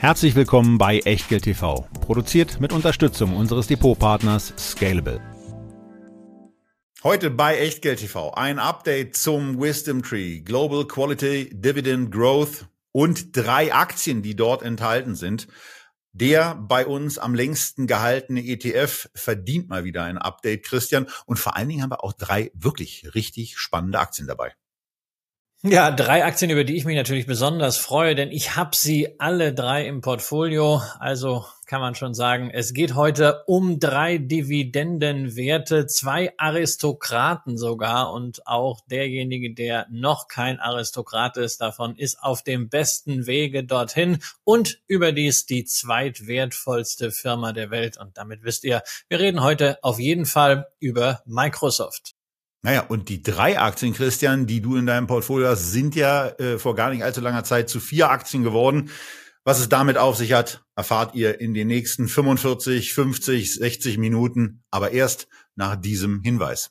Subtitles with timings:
[0.00, 5.20] Herzlich willkommen bei Echtgeld TV, produziert mit Unterstützung unseres Depotpartners Scalable.
[7.02, 13.74] Heute bei Echtgeld TV ein Update zum Wisdom Tree, Global Quality Dividend Growth und drei
[13.74, 15.48] Aktien, die dort enthalten sind.
[16.12, 21.08] Der bei uns am längsten gehaltene ETF verdient mal wieder ein Update, Christian.
[21.26, 24.54] Und vor allen Dingen haben wir auch drei wirklich richtig spannende Aktien dabei.
[25.64, 29.52] Ja, drei Aktien, über die ich mich natürlich besonders freue, denn ich habe sie alle
[29.52, 30.80] drei im Portfolio.
[31.00, 38.46] Also kann man schon sagen, es geht heute um drei Dividendenwerte, zwei Aristokraten sogar und
[38.46, 44.80] auch derjenige, der noch kein Aristokrat ist, davon ist auf dem besten Wege dorthin und
[44.86, 47.98] überdies die zweitwertvollste Firma der Welt.
[47.98, 52.14] Und damit wisst ihr, wir reden heute auf jeden Fall über Microsoft.
[52.62, 56.58] Naja, und die drei Aktien, Christian, die du in deinem Portfolio hast, sind ja äh,
[56.58, 58.90] vor gar nicht allzu langer Zeit zu vier Aktien geworden.
[59.44, 64.62] Was es damit auf sich hat, erfahrt ihr in den nächsten 45, 50, 60 Minuten,
[64.70, 66.70] aber erst nach diesem Hinweis.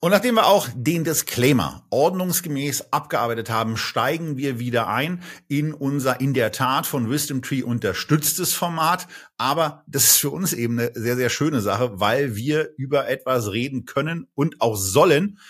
[0.00, 6.20] Und nachdem wir auch den Disclaimer ordnungsgemäß abgearbeitet haben, steigen wir wieder ein in unser
[6.20, 9.08] in der Tat von Wisdom Tree unterstütztes Format.
[9.38, 13.50] Aber das ist für uns eben eine sehr, sehr schöne Sache, weil wir über etwas
[13.50, 15.40] reden können und auch sollen,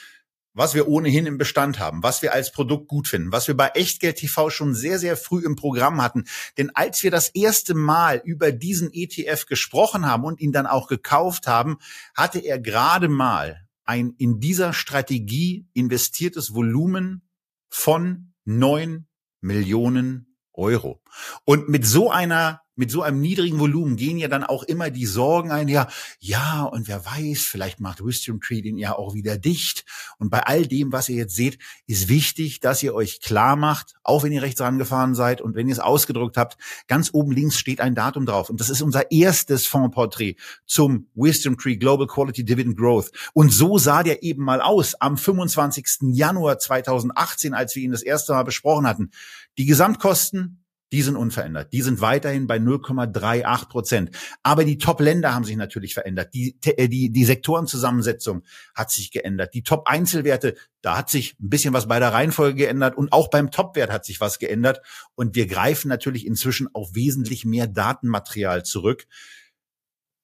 [0.54, 3.68] was wir ohnehin im Bestand haben, was wir als Produkt gut finden, was wir bei
[3.74, 6.24] Echtgeld TV schon sehr, sehr früh im Programm hatten.
[6.56, 10.88] Denn als wir das erste Mal über diesen ETF gesprochen haben und ihn dann auch
[10.88, 11.76] gekauft haben,
[12.14, 17.26] hatte er gerade mal ein in dieser Strategie investiertes Volumen
[17.70, 19.08] von neun
[19.40, 20.27] Millionen
[20.58, 21.00] Euro.
[21.44, 25.04] Und mit so einer mit so einem niedrigen Volumen gehen ja dann auch immer die
[25.04, 25.88] Sorgen ein, ja,
[26.20, 29.84] ja, und wer weiß, vielleicht macht Wisdom Tree den ja auch wieder dicht.
[30.18, 31.58] Und bei all dem, was ihr jetzt seht,
[31.88, 35.66] ist wichtig, dass ihr euch klar macht, auch wenn ihr rechts rangefahren seid und wenn
[35.66, 38.48] ihr es ausgedruckt habt, ganz oben links steht ein Datum drauf.
[38.48, 43.10] Und das ist unser erstes Fondsporträt zum Wisdom Tree Global Quality Dividend Growth.
[43.34, 46.12] Und so sah der eben mal aus am 25.
[46.12, 49.10] Januar 2018, als wir ihn das erste Mal besprochen hatten.
[49.58, 51.72] Die Gesamtkosten die sind unverändert.
[51.72, 54.10] Die sind weiterhin bei 0,38 Prozent.
[54.42, 56.32] Aber die Top-Länder haben sich natürlich verändert.
[56.32, 58.42] Die, äh, die, die Sektorenzusammensetzung
[58.74, 59.52] hat sich geändert.
[59.52, 62.96] Die Top-Einzelwerte, da hat sich ein bisschen was bei der Reihenfolge geändert.
[62.96, 64.80] Und auch beim Top-Wert hat sich was geändert.
[65.14, 69.06] Und wir greifen natürlich inzwischen auf wesentlich mehr Datenmaterial zurück.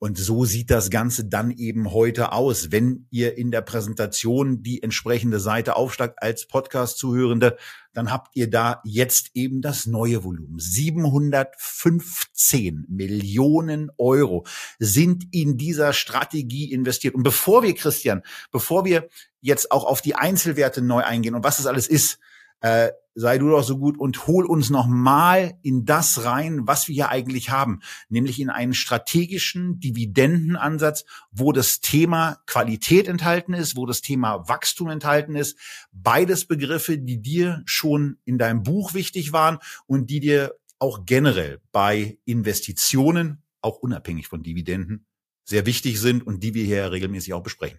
[0.04, 2.70] Und so sieht das Ganze dann eben heute aus.
[2.70, 7.56] Wenn ihr in der Präsentation die entsprechende Seite aufschlagt als Podcast-Zuhörende,
[7.94, 10.58] dann habt ihr da jetzt eben das neue Volumen.
[10.58, 14.44] 715 Millionen Euro
[14.78, 17.14] sind in dieser Strategie investiert.
[17.14, 18.20] Und bevor wir, Christian,
[18.52, 19.08] bevor wir
[19.40, 22.18] jetzt auch auf die Einzelwerte neu eingehen und was das alles ist,
[22.60, 26.88] äh, sei du doch so gut und hol uns noch mal in das rein, was
[26.88, 33.76] wir hier eigentlich haben, nämlich in einen strategischen Dividendenansatz, wo das Thema Qualität enthalten ist,
[33.76, 35.58] wo das Thema Wachstum enthalten ist.
[35.92, 41.60] Beides Begriffe, die dir schon in deinem Buch wichtig waren und die dir auch generell
[41.72, 45.06] bei Investitionen, auch unabhängig von Dividenden,
[45.44, 47.78] sehr wichtig sind und die wir hier regelmäßig auch besprechen.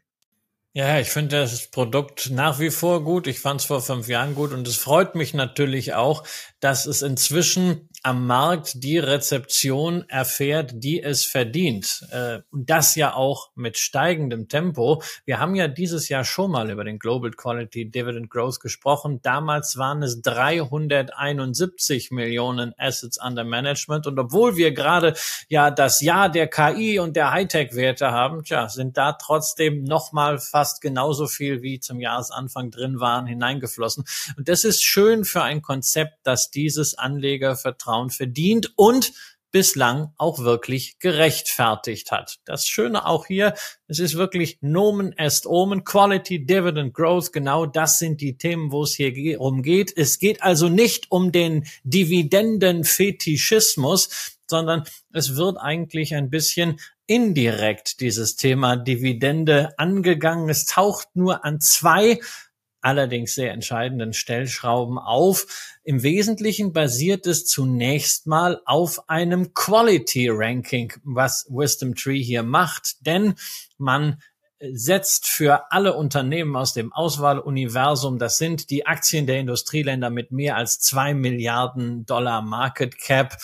[0.78, 3.28] Ja, ich finde das Produkt nach wie vor gut.
[3.28, 6.26] Ich fand es vor fünf Jahren gut und es freut mich natürlich auch,
[6.60, 12.06] dass es inzwischen am Markt die Rezeption erfährt, die es verdient.
[12.12, 15.02] Äh, und das ja auch mit steigendem Tempo.
[15.26, 19.22] Wir haben ja dieses Jahr schon mal über den Global Quality Dividend Growth gesprochen.
[19.24, 24.06] Damals waren es 371 Millionen Assets under Management.
[24.06, 25.16] Und obwohl wir gerade
[25.50, 30.80] ja das Jahr der KI und der Hightech-Werte haben, tja, sind da trotzdem nochmal fast
[30.80, 34.06] genauso viel wie zum Jahresanfang drin waren hineingeflossen.
[34.38, 39.14] Und das ist schön für ein Konzept, das dieses Anlegervertrauen Vertrauen verdient und
[39.52, 42.40] bislang auch wirklich gerechtfertigt hat.
[42.44, 43.54] Das Schöne auch hier,
[43.88, 48.84] es ist wirklich Nomen est Omen, Quality, Dividend Growth, genau das sind die Themen, wo
[48.84, 49.94] es hier umgeht.
[49.96, 54.84] Es geht also nicht um den Dividendenfetischismus, sondern
[55.14, 60.50] es wird eigentlich ein bisschen indirekt dieses Thema Dividende angegangen.
[60.50, 62.20] Es taucht nur an zwei
[62.86, 65.80] allerdings sehr entscheidenden Stellschrauben auf.
[65.84, 73.06] Im Wesentlichen basiert es zunächst mal auf einem Quality Ranking, was Wisdom Tree hier macht,
[73.06, 73.36] denn
[73.78, 74.22] man
[74.72, 80.56] setzt für alle Unternehmen aus dem Auswahluniversum, das sind die Aktien der Industrieländer mit mehr
[80.56, 83.38] als zwei Milliarden Dollar Market Cap,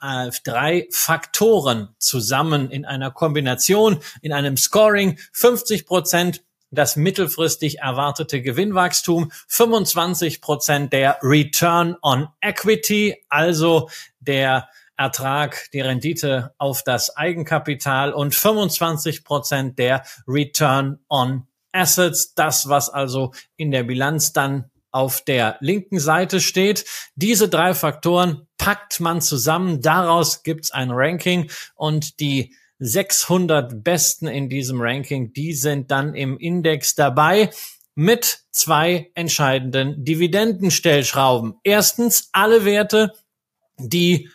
[0.00, 8.42] äh, drei Faktoren zusammen in einer Kombination, in einem Scoring 50 Prozent das mittelfristig erwartete
[8.42, 13.88] Gewinnwachstum, 25 Prozent der Return on Equity, also
[14.20, 22.68] der Ertrag, die Rendite auf das Eigenkapital und 25 Prozent der Return on Assets, das,
[22.68, 26.84] was also in der Bilanz dann auf der linken Seite steht.
[27.14, 34.48] Diese drei Faktoren packt man zusammen, daraus gibt's ein Ranking und die 600 Besten in
[34.48, 37.50] diesem Ranking, die sind dann im Index dabei
[37.94, 41.54] mit zwei entscheidenden Dividendenstellschrauben.
[41.64, 43.12] Erstens alle Werte,
[43.78, 44.30] die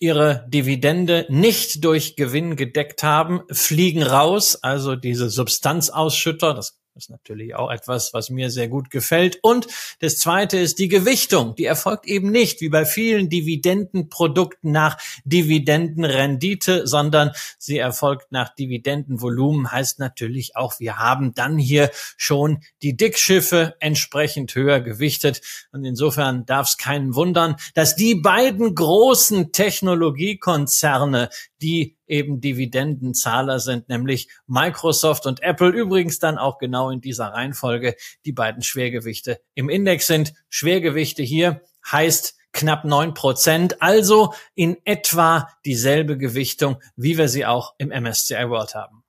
[0.00, 4.56] ihre Dividende nicht durch Gewinn gedeckt haben, fliegen raus.
[4.56, 9.40] Also diese Substanzausschütter, das das ist natürlich auch etwas, was mir sehr gut gefällt.
[9.42, 9.66] Und
[9.98, 11.56] das zweite ist die Gewichtung.
[11.56, 19.72] Die erfolgt eben nicht wie bei vielen Dividendenprodukten nach Dividendenrendite, sondern sie erfolgt nach Dividendenvolumen.
[19.72, 25.40] Heißt natürlich auch, wir haben dann hier schon die Dickschiffe entsprechend höher gewichtet.
[25.72, 31.28] Und insofern darf es keinen wundern, dass die beiden großen Technologiekonzerne,
[31.60, 35.70] die eben Dividendenzahler sind, nämlich Microsoft und Apple.
[35.70, 40.34] Übrigens dann auch genau in dieser Reihenfolge die beiden Schwergewichte im Index sind.
[40.48, 47.74] Schwergewichte hier heißt knapp neun Prozent, also in etwa dieselbe Gewichtung, wie wir sie auch
[47.78, 49.02] im MSCI World haben.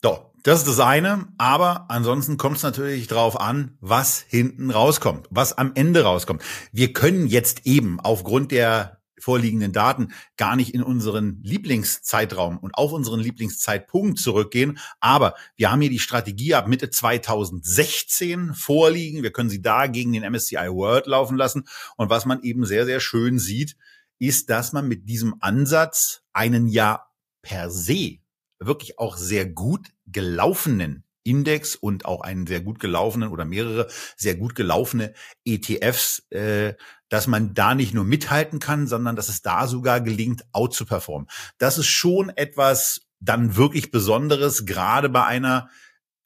[0.00, 5.28] Doch, das ist das eine, aber ansonsten kommt es natürlich drauf an, was hinten rauskommt,
[5.30, 6.42] was am Ende rauskommt.
[6.72, 12.92] Wir können jetzt eben aufgrund der vorliegenden Daten gar nicht in unseren Lieblingszeitraum und auf
[12.92, 14.78] unseren Lieblingszeitpunkt zurückgehen.
[15.00, 19.22] Aber wir haben hier die Strategie ab Mitte 2016 vorliegen.
[19.22, 21.64] Wir können sie da gegen den MSCI World laufen lassen.
[21.96, 23.76] Und was man eben sehr, sehr schön sieht,
[24.18, 27.06] ist, dass man mit diesem Ansatz einen ja
[27.42, 28.18] per se
[28.58, 34.34] wirklich auch sehr gut gelaufenen Index und auch einen sehr gut gelaufenen oder mehrere sehr
[34.34, 35.14] gut gelaufene
[35.44, 36.74] ETFs, äh,
[37.12, 40.86] dass man da nicht nur mithalten kann, sondern dass es da sogar gelingt, out zu
[40.86, 41.28] performen.
[41.58, 45.68] Das ist schon etwas dann wirklich Besonderes, gerade bei einer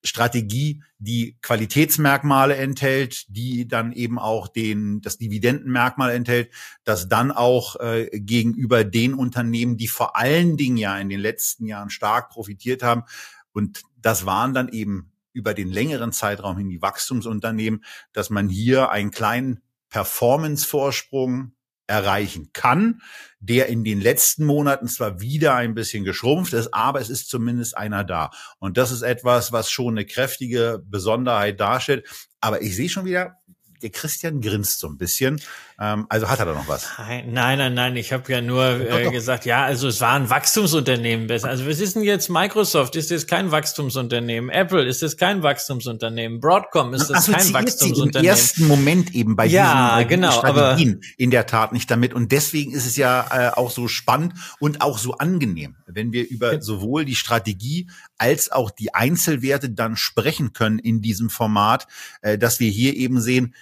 [0.05, 6.53] Strategie, die Qualitätsmerkmale enthält, die dann eben auch den das Dividendenmerkmal enthält,
[6.85, 11.67] das dann auch äh, gegenüber den Unternehmen, die vor allen Dingen ja in den letzten
[11.67, 13.03] Jahren stark profitiert haben,
[13.51, 18.91] und das waren dann eben über den längeren Zeitraum hin die Wachstumsunternehmen, dass man hier
[18.91, 21.53] einen kleinen Performance-Vorsprung
[21.87, 23.01] erreichen kann,
[23.39, 27.77] der in den letzten Monaten zwar wieder ein bisschen geschrumpft ist, aber es ist zumindest
[27.77, 28.31] einer da.
[28.59, 32.07] Und das ist etwas, was schon eine kräftige Besonderheit darstellt.
[32.41, 33.37] Aber ich sehe schon wieder,
[33.83, 35.41] der Christian grinst so ein bisschen.
[35.79, 36.89] Ähm, also hat er da noch was?
[36.99, 37.97] Nein, nein, nein.
[37.97, 41.31] Ich habe ja nur äh, gesagt, ja, also es war ein Wachstumsunternehmen.
[41.31, 42.97] Also was ist denn jetzt Microsoft?
[42.97, 44.49] Ist das kein Wachstumsunternehmen?
[44.49, 46.41] Apple ist das kein Wachstumsunternehmen?
[46.41, 48.25] Broadcom ist das kein Wachstumsunternehmen?
[48.25, 52.15] Im ersten Moment eben bei ja, diesen genau, Strategien aber in der Tat nicht damit.
[52.15, 56.27] Und deswegen ist es ja äh, auch so spannend und auch so angenehm, wenn wir
[56.27, 61.87] über sowohl die Strategie als auch die Einzelwerte dann sprechen können in diesem Format,
[62.23, 63.55] äh, dass wir hier eben sehen,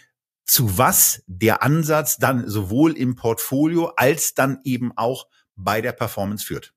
[0.44, 6.44] zu was der Ansatz dann sowohl im Portfolio als dann eben auch bei der Performance
[6.44, 6.74] führt.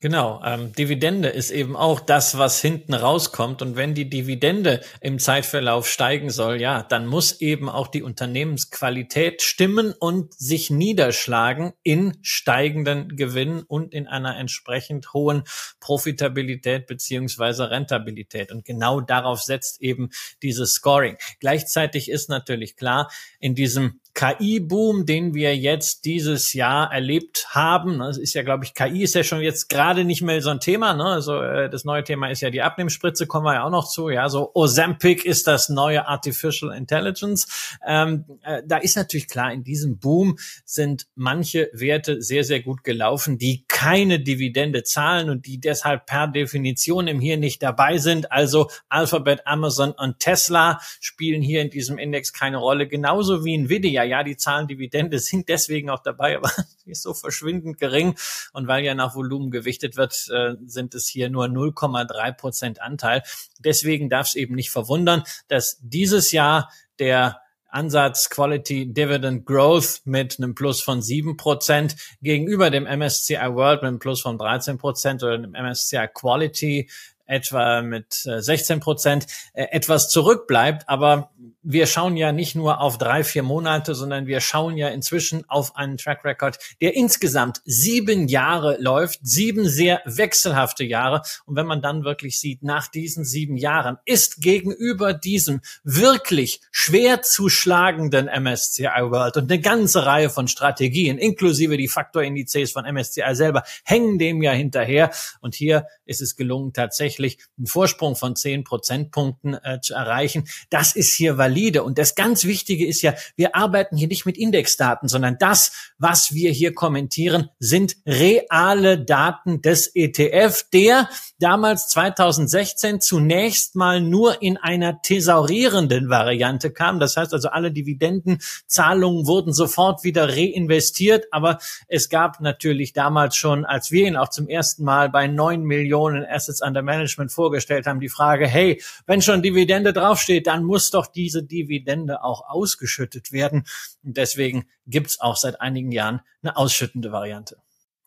[0.00, 3.62] Genau, ähm, Dividende ist eben auch das, was hinten rauskommt.
[3.62, 9.42] Und wenn die Dividende im Zeitverlauf steigen soll, ja, dann muss eben auch die Unternehmensqualität
[9.42, 15.42] stimmen und sich niederschlagen in steigenden Gewinnen und in einer entsprechend hohen
[15.80, 18.52] Profitabilität beziehungsweise Rentabilität.
[18.52, 20.10] Und genau darauf setzt eben
[20.44, 21.16] dieses Scoring.
[21.40, 28.00] Gleichzeitig ist natürlich klar, in diesem KI-Boom, den wir jetzt dieses Jahr erlebt haben.
[28.00, 30.58] Das ist ja, glaube ich, KI ist ja schon jetzt gerade nicht mehr so ein
[30.58, 30.92] Thema.
[30.94, 31.04] Ne?
[31.04, 34.08] Also äh, das neue Thema ist ja die Abnehmspritze, kommen wir ja auch noch zu.
[34.08, 37.78] Ja, so Ozempic ist das neue Artificial Intelligence.
[37.86, 42.82] Ähm, äh, da ist natürlich klar, in diesem Boom sind manche Werte sehr, sehr gut
[42.82, 48.32] gelaufen, die keine Dividende zahlen und die deshalb per Definition im Hier nicht dabei sind.
[48.32, 54.07] Also Alphabet, Amazon und Tesla spielen hier in diesem Index keine Rolle, genauso wie Nvidia
[54.08, 56.50] ja, die zahlen Dividende, sind deswegen auch dabei, aber
[56.84, 58.16] die ist so verschwindend gering.
[58.52, 63.22] Und weil ja nach Volumen gewichtet wird, äh, sind es hier nur 0,3 Prozent Anteil.
[63.58, 70.38] Deswegen darf es eben nicht verwundern, dass dieses Jahr der Ansatz Quality Dividend Growth mit
[70.38, 75.22] einem Plus von sieben Prozent gegenüber dem MSCI World mit einem Plus von 13 Prozent
[75.22, 76.88] oder dem MSCI Quality
[77.26, 80.88] etwa mit 16 äh, Prozent äh, etwas zurückbleibt.
[80.88, 81.30] Aber
[81.70, 85.76] wir schauen ja nicht nur auf drei, vier Monate, sondern wir schauen ja inzwischen auf
[85.76, 91.20] einen Track Record, der insgesamt sieben Jahre läuft, sieben sehr wechselhafte Jahre.
[91.44, 97.20] Und wenn man dann wirklich sieht, nach diesen sieben Jahren ist gegenüber diesem wirklich schwer
[97.20, 103.34] zu schlagenden MSCI World und eine ganze Reihe von Strategien, inklusive die Faktorindizes von MSCI
[103.34, 105.10] selber, hängen dem ja hinterher.
[105.42, 110.48] Und hier ist es gelungen, tatsächlich einen Vorsprung von zehn Prozentpunkten äh, zu erreichen.
[110.70, 111.57] Das ist hier valide.
[111.58, 116.32] Und das ganz Wichtige ist ja, wir arbeiten hier nicht mit Indexdaten, sondern das, was
[116.32, 124.56] wir hier kommentieren, sind reale Daten des ETF, der damals 2016 zunächst mal nur in
[124.56, 127.00] einer thesaurierenden Variante kam.
[127.00, 131.26] Das heißt also, alle Dividendenzahlungen wurden sofort wieder reinvestiert.
[131.30, 135.62] Aber es gab natürlich damals schon, als wir ihn auch zum ersten Mal bei neun
[135.62, 140.90] Millionen Assets under Management vorgestellt haben, die Frage, hey, wenn schon Dividende draufsteht, dann muss
[140.90, 143.64] doch diese Dividende auch ausgeschüttet werden.
[144.02, 147.56] Und deswegen gibt's auch seit einigen Jahren eine ausschüttende Variante.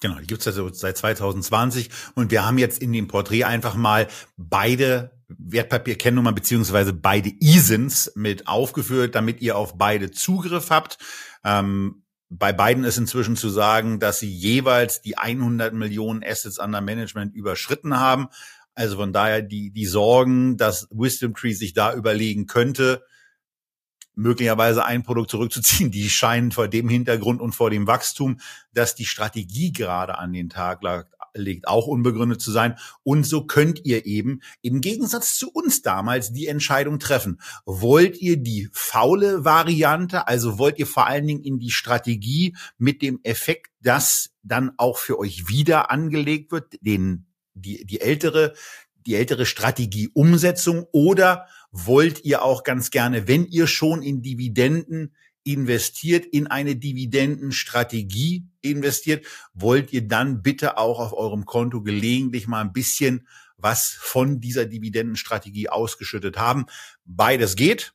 [0.01, 4.07] Genau, die gibt's also seit 2020 und wir haben jetzt in dem Porträt einfach mal
[4.35, 10.97] beide Wertpapierkennnummern beziehungsweise beide ISINs mit aufgeführt, damit ihr auf beide Zugriff habt.
[11.43, 16.81] Ähm, bei beiden ist inzwischen zu sagen, dass sie jeweils die 100 Millionen Assets under
[16.81, 18.29] Management überschritten haben.
[18.73, 23.03] Also von daher die, die Sorgen, dass Wisdom Tree sich da überlegen könnte,
[24.15, 28.39] möglicherweise ein Produkt zurückzuziehen, die scheinen vor dem Hintergrund und vor dem Wachstum,
[28.73, 32.77] dass die Strategie gerade an den Tag lag, legt, auch unbegründet zu sein.
[33.03, 37.39] Und so könnt ihr eben im Gegensatz zu uns damals die Entscheidung treffen.
[37.65, 43.01] Wollt ihr die faule Variante, also wollt ihr vor allen Dingen in die Strategie mit
[43.01, 48.53] dem Effekt, dass dann auch für euch wieder angelegt wird, den, die, die ältere,
[49.05, 56.25] die ältere Strategieumsetzung oder wollt ihr auch ganz gerne, wenn ihr schon in Dividenden investiert,
[56.25, 62.73] in eine Dividendenstrategie investiert, wollt ihr dann bitte auch auf eurem Konto gelegentlich mal ein
[62.73, 66.65] bisschen was von dieser Dividendenstrategie ausgeschüttet haben.
[67.05, 67.93] Beides geht.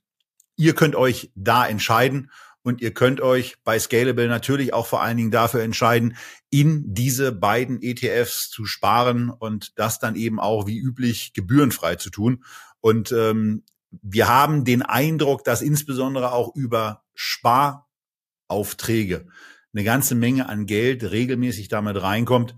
[0.56, 2.30] Ihr könnt euch da entscheiden
[2.62, 6.16] und ihr könnt euch bei Scalable natürlich auch vor allen Dingen dafür entscheiden,
[6.50, 12.11] in diese beiden ETFs zu sparen und das dann eben auch wie üblich gebührenfrei zu
[12.11, 12.42] tun.
[12.87, 19.26] Und ähm, wir haben den Eindruck, dass insbesondere auch über Sparaufträge
[19.75, 22.57] eine ganze Menge an Geld regelmäßig damit reinkommt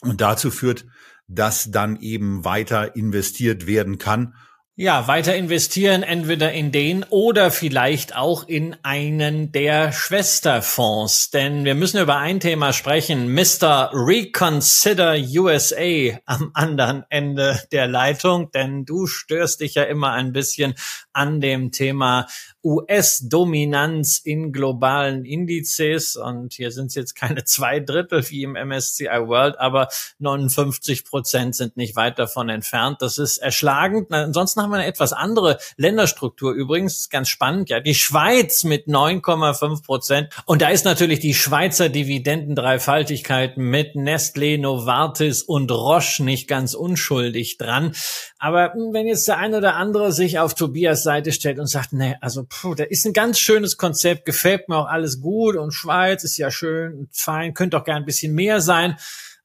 [0.00, 0.86] und dazu führt,
[1.26, 4.32] dass dann eben weiter investiert werden kann
[4.80, 11.30] ja, weiter investieren, entweder in den oder vielleicht auch in einen der Schwesterfonds.
[11.30, 13.34] Denn wir müssen über ein Thema sprechen.
[13.34, 13.90] Mr.
[13.92, 18.52] Reconsider USA am anderen Ende der Leitung.
[18.52, 20.74] Denn du störst dich ja immer ein bisschen
[21.12, 22.28] an dem Thema
[22.62, 26.14] US-Dominanz in globalen Indizes.
[26.14, 29.88] Und hier sind es jetzt keine zwei Drittel wie im MSCI World, aber
[30.20, 33.02] 59 Prozent sind nicht weit davon entfernt.
[33.02, 34.12] Das ist erschlagend.
[34.12, 37.08] Ansonsten haben wir eine etwas andere Länderstruktur übrigens.
[37.08, 37.70] Ganz spannend.
[37.70, 40.28] Ja, die Schweiz mit 9,5 Prozent.
[40.44, 47.56] Und da ist natürlich die Schweizer Dividendendreifaltigkeit mit Nestlé, Novartis und Roche nicht ganz unschuldig
[47.56, 47.94] dran.
[48.38, 52.16] Aber wenn jetzt der eine oder andere sich auf Tobias Seite stellt und sagt, nee,
[52.20, 56.24] also puh, da ist ein ganz schönes Konzept, gefällt mir auch alles gut und Schweiz
[56.24, 58.96] ist ja schön und fein, könnte auch gern ein bisschen mehr sein.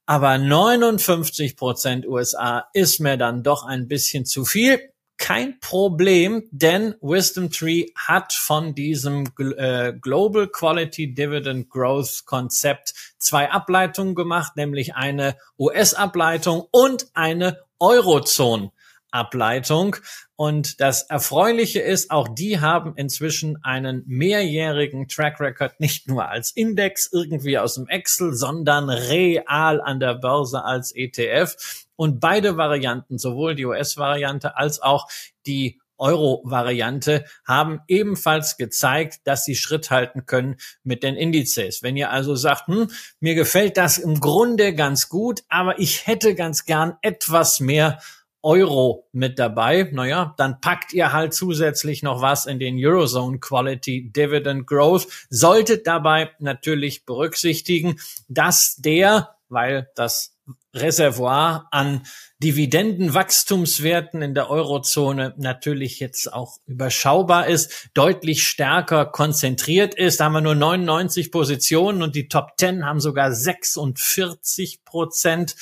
[0.06, 4.93] Aber 59 Prozent USA ist mir dann doch ein bisschen zu viel.
[5.16, 9.24] Kein Problem, denn Wisdom Tree hat von diesem
[9.56, 18.72] äh, Global Quality Dividend Growth Konzept zwei Ableitungen gemacht, nämlich eine US-Ableitung und eine Eurozone
[19.14, 19.96] Ableitung.
[20.36, 26.50] Und das Erfreuliche ist, auch die haben inzwischen einen mehrjährigen Track Record, nicht nur als
[26.50, 31.83] Index irgendwie aus dem Excel, sondern real an der Börse als ETF.
[31.96, 35.08] Und beide Varianten, sowohl die US-Variante als auch
[35.46, 41.82] die Euro-Variante haben ebenfalls gezeigt, dass sie Schritt halten können mit den Indizes.
[41.82, 46.34] Wenn ihr also sagt, hm, mir gefällt das im Grunde ganz gut, aber ich hätte
[46.34, 48.00] ganz gern etwas mehr
[48.42, 54.12] Euro mit dabei, naja, dann packt ihr halt zusätzlich noch was in den Eurozone Quality
[54.12, 55.06] Dividend Growth.
[55.30, 57.98] Solltet dabei natürlich berücksichtigen,
[58.28, 60.33] dass der, weil das
[60.74, 62.02] Reservoir an
[62.42, 70.20] Dividendenwachstumswerten in der Eurozone natürlich jetzt auch überschaubar ist, deutlich stärker konzentriert ist.
[70.20, 75.56] Da haben wir nur 99 Positionen und die Top 10 haben sogar 46 Prozent.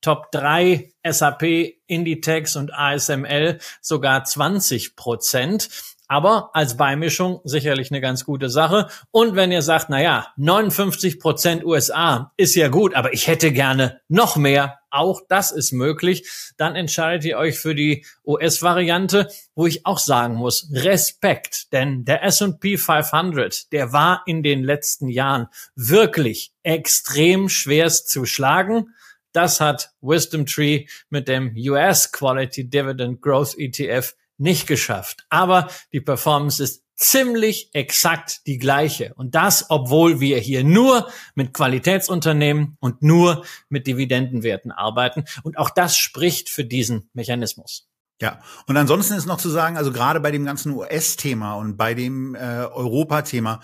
[0.00, 5.68] Top 3 SAP, Inditex und ASML sogar 20 Prozent.
[6.06, 8.88] Aber als Beimischung sicherlich eine ganz gute Sache.
[9.10, 13.52] Und wenn ihr sagt, na ja, 59 Prozent USA ist ja gut, aber ich hätte
[13.52, 19.66] gerne noch mehr, auch das ist möglich, dann entscheidet ihr euch für die US-Variante, wo
[19.66, 25.48] ich auch sagen muss, Respekt, denn der S&P 500, der war in den letzten Jahren
[25.74, 28.94] wirklich extrem schwerst zu schlagen.
[29.32, 35.26] Das hat Wisdom Tree mit dem US Quality Dividend Growth ETF nicht geschafft.
[35.28, 39.14] Aber die Performance ist ziemlich exakt die gleiche.
[39.14, 45.24] Und das, obwohl wir hier nur mit Qualitätsunternehmen und nur mit Dividendenwerten arbeiten.
[45.42, 47.88] Und auch das spricht für diesen Mechanismus.
[48.20, 51.94] Ja, und ansonsten ist noch zu sagen, also gerade bei dem ganzen US-Thema und bei
[51.94, 53.60] dem äh, Europa-Thema,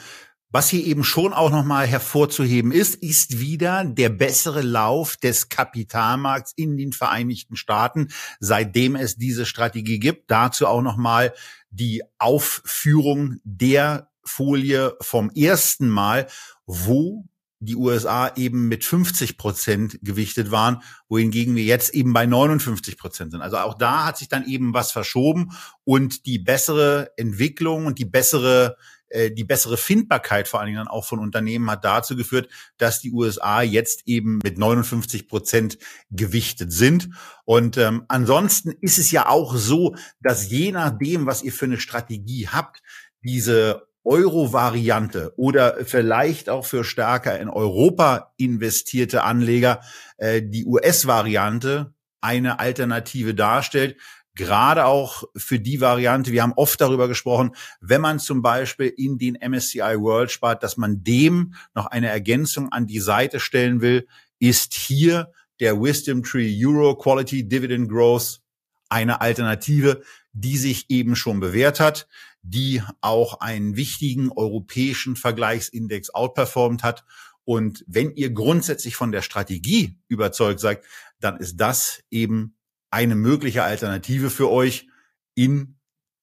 [0.51, 6.53] was hier eben schon auch nochmal hervorzuheben ist, ist wieder der bessere Lauf des Kapitalmarkts
[6.57, 8.09] in den Vereinigten Staaten,
[8.41, 10.31] seitdem es diese Strategie gibt.
[10.31, 11.33] Dazu auch nochmal
[11.71, 16.27] die Aufführung der Folie vom ersten Mal,
[16.67, 17.25] wo
[17.61, 23.33] die USA eben mit 50 Prozent gewichtet waren, wohingegen wir jetzt eben bei 59 Prozent
[23.33, 23.43] sind.
[23.43, 25.53] Also auch da hat sich dann eben was verschoben
[25.85, 28.77] und die bessere Entwicklung und die bessere
[29.11, 32.49] äh, die bessere Findbarkeit vor allen Dingen auch von Unternehmen hat dazu geführt,
[32.79, 35.79] dass die USA jetzt eben mit 59 Prozent
[36.11, 37.11] gewichtet sind.
[37.45, 41.81] Und ähm, ansonsten ist es ja auch so, dass je nachdem, was ihr für eine
[41.81, 42.83] Strategie habt,
[43.23, 49.83] diese Euro-Variante oder vielleicht auch für stärker in Europa investierte Anleger
[50.17, 53.97] äh, die US-Variante eine Alternative darstellt
[54.41, 59.19] gerade auch für die Variante, wir haben oft darüber gesprochen, wenn man zum Beispiel in
[59.19, 64.09] den MSCI World spart, dass man dem noch eine Ergänzung an die Seite stellen will,
[64.39, 65.31] ist hier
[65.61, 68.41] der Wisdom Tree Euro Quality Dividend Growth
[68.89, 72.09] eine Alternative, die sich eben schon bewährt hat,
[72.43, 77.05] die auch einen wichtigen europäischen Vergleichsindex outperformt hat.
[77.45, 80.83] Und wenn ihr grundsätzlich von der Strategie überzeugt seid,
[81.21, 82.57] dann ist das eben
[82.91, 84.89] eine mögliche Alternative für euch
[85.35, 85.79] in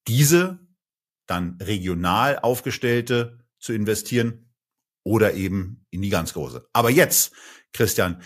[0.07, 0.59] diese
[1.25, 4.53] dann regional aufgestellte zu investieren
[5.03, 6.67] oder eben in die ganz große.
[6.73, 7.33] Aber jetzt,
[7.73, 8.21] Christian,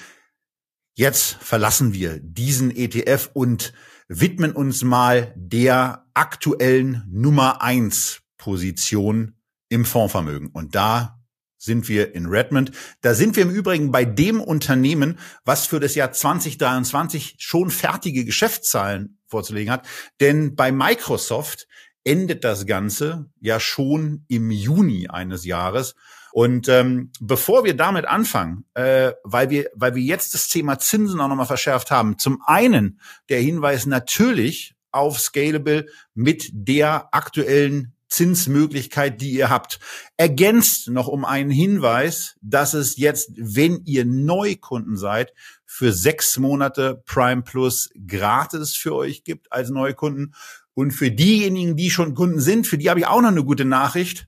[0.95, 3.73] jetzt verlassen wir diesen ETF und
[4.08, 9.36] widmen uns mal der aktuellen Nummer eins Position
[9.69, 10.49] im Fondsvermögen.
[10.49, 11.20] Und da
[11.62, 12.71] sind wir in Redmond.
[13.02, 18.26] Da sind wir im Übrigen bei dem Unternehmen, was für das Jahr 2023 schon fertige
[18.26, 19.88] Geschäftszahlen vorzulegen hat.
[20.19, 21.67] Denn bei Microsoft
[22.04, 25.95] endet das Ganze ja schon im Juni eines Jahres.
[26.34, 31.19] Und ähm, bevor wir damit anfangen, äh, weil wir, weil wir jetzt das Thema Zinsen
[31.19, 39.21] auch nochmal verschärft haben, zum einen der Hinweis natürlich auf Scalable mit der aktuellen Zinsmöglichkeit,
[39.21, 39.80] die ihr habt.
[40.17, 45.34] Ergänzt noch um einen Hinweis, dass es jetzt, wenn ihr Neukunden seid,
[45.65, 50.36] für sechs Monate Prime Plus gratis für euch gibt als Neukunden.
[50.74, 53.65] Und für diejenigen, die schon Kunden sind, für die habe ich auch noch eine gute
[53.65, 54.28] Nachricht.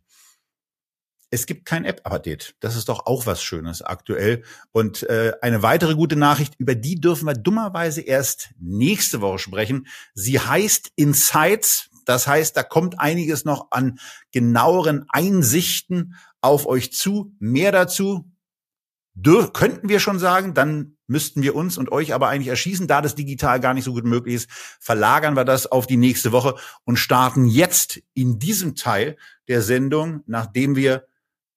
[1.30, 2.56] Es gibt kein App-Update.
[2.60, 4.44] Das ist doch auch was Schönes aktuell.
[4.72, 9.88] Und äh, eine weitere gute Nachricht, über die dürfen wir dummerweise erst nächste Woche sprechen.
[10.14, 14.00] Sie heißt Insights das heißt, da kommt einiges noch an
[14.32, 17.34] genaueren Einsichten auf euch zu.
[17.40, 18.30] Mehr dazu
[19.16, 23.02] dür könnten wir schon sagen, dann müssten wir uns und euch aber eigentlich erschießen, da
[23.02, 26.56] das digital gar nicht so gut möglich ist, verlagern wir das auf die nächste Woche
[26.86, 31.06] und starten jetzt in diesem Teil der Sendung, nachdem wir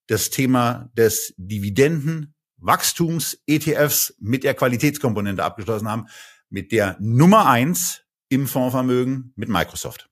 [0.09, 6.07] das Thema des Dividenden Wachstums ETFs mit der Qualitätskomponente abgeschlossen haben,
[6.49, 10.09] mit der Nummer eins im Fondsvermögen mit Microsoft.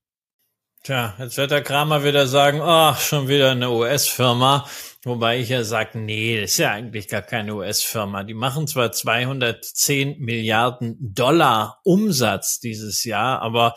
[0.87, 4.67] Tja, jetzt wird der Kramer wieder sagen, ach, schon wieder eine US-Firma.
[5.05, 8.25] Wobei ich ja sage, nee, das ist ja eigentlich gar keine US-Firma.
[8.25, 13.75] Die machen zwar 210 Milliarden Dollar Umsatz dieses Jahr, aber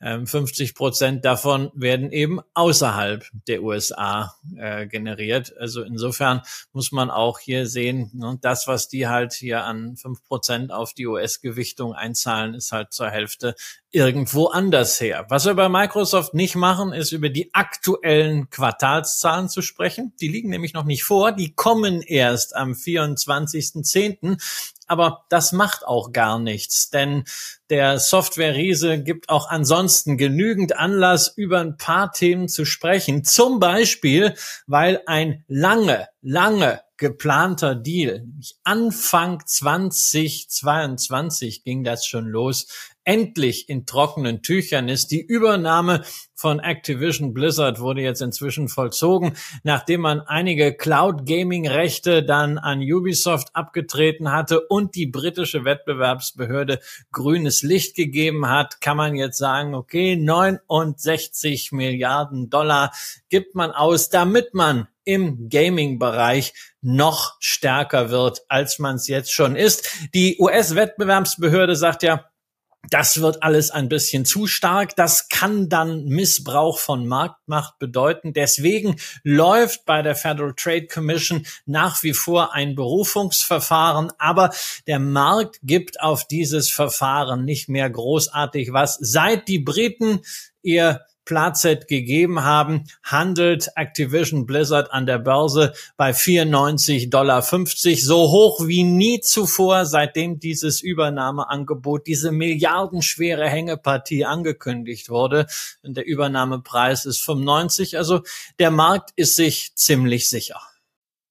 [0.00, 5.52] 50 ähm, Prozent davon werden eben außerhalb der USA äh, generiert.
[5.58, 10.22] Also insofern muss man auch hier sehen, ne, das, was die halt hier an fünf
[10.22, 13.56] Prozent auf die US-Gewichtung einzahlen, ist halt zur Hälfte
[13.90, 15.26] irgendwo anders her.
[15.30, 20.12] Was wir bei Microsoft nicht machen, ist über die aktuellen Quartalszahlen zu sprechen.
[20.20, 21.32] Die liegen nämlich noch nicht vor.
[21.32, 24.42] Die kommen erst am 24.10.
[24.86, 27.24] Aber das macht auch gar nichts, denn
[27.68, 33.22] der Software-Riese gibt auch ansonsten genügend Anlass, über ein paar Themen zu sprechen.
[33.22, 34.34] Zum Beispiel,
[34.66, 38.24] weil ein lange, lange geplanter Deal,
[38.64, 42.66] Anfang 2022 ging das schon los,
[43.08, 45.10] endlich in trockenen Tüchern ist.
[45.10, 52.22] Die Übernahme von Activision Blizzard wurde jetzt inzwischen vollzogen, nachdem man einige Cloud Gaming Rechte
[52.22, 59.14] dann an Ubisoft abgetreten hatte und die britische Wettbewerbsbehörde grünes Licht gegeben hat, kann man
[59.14, 62.92] jetzt sagen, okay, 69 Milliarden Dollar
[63.30, 69.56] gibt man aus, damit man im Gaming-Bereich noch stärker wird, als man es jetzt schon
[69.56, 69.90] ist.
[70.12, 72.27] Die US-Wettbewerbsbehörde sagt ja,
[72.90, 74.96] das wird alles ein bisschen zu stark.
[74.96, 78.32] Das kann dann Missbrauch von Marktmacht bedeuten.
[78.32, 84.12] Deswegen läuft bei der Federal Trade Commission nach wie vor ein Berufungsverfahren.
[84.18, 84.50] Aber
[84.86, 88.98] der Markt gibt auf dieses Verfahren nicht mehr großartig was.
[89.00, 90.20] Seit die Briten
[90.62, 98.66] ihr Platzet gegeben haben, handelt Activision Blizzard an der Börse bei 94,50 Dollar, so hoch
[98.66, 105.46] wie nie zuvor, seitdem dieses Übernahmeangebot, diese milliardenschwere Hängepartie angekündigt wurde.
[105.82, 108.22] Und der Übernahmepreis ist 95, also
[108.58, 110.62] der Markt ist sich ziemlich sicher.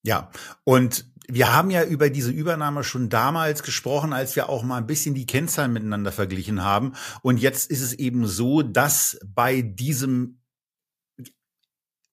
[0.03, 0.29] Ja,
[0.63, 4.87] und wir haben ja über diese Übernahme schon damals gesprochen, als wir auch mal ein
[4.87, 6.93] bisschen die Kennzahlen miteinander verglichen haben.
[7.21, 10.39] Und jetzt ist es eben so, dass bei diesem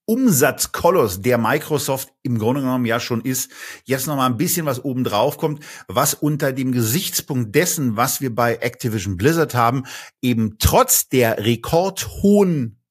[0.06, 3.50] Umsatzkoloss, der Microsoft im Grunde genommen ja schon ist,
[3.84, 8.20] jetzt noch mal ein bisschen was oben drauf kommt, was unter dem Gesichtspunkt dessen, was
[8.20, 9.84] wir bei Activision Blizzard haben,
[10.20, 12.82] eben trotz der rekordhohen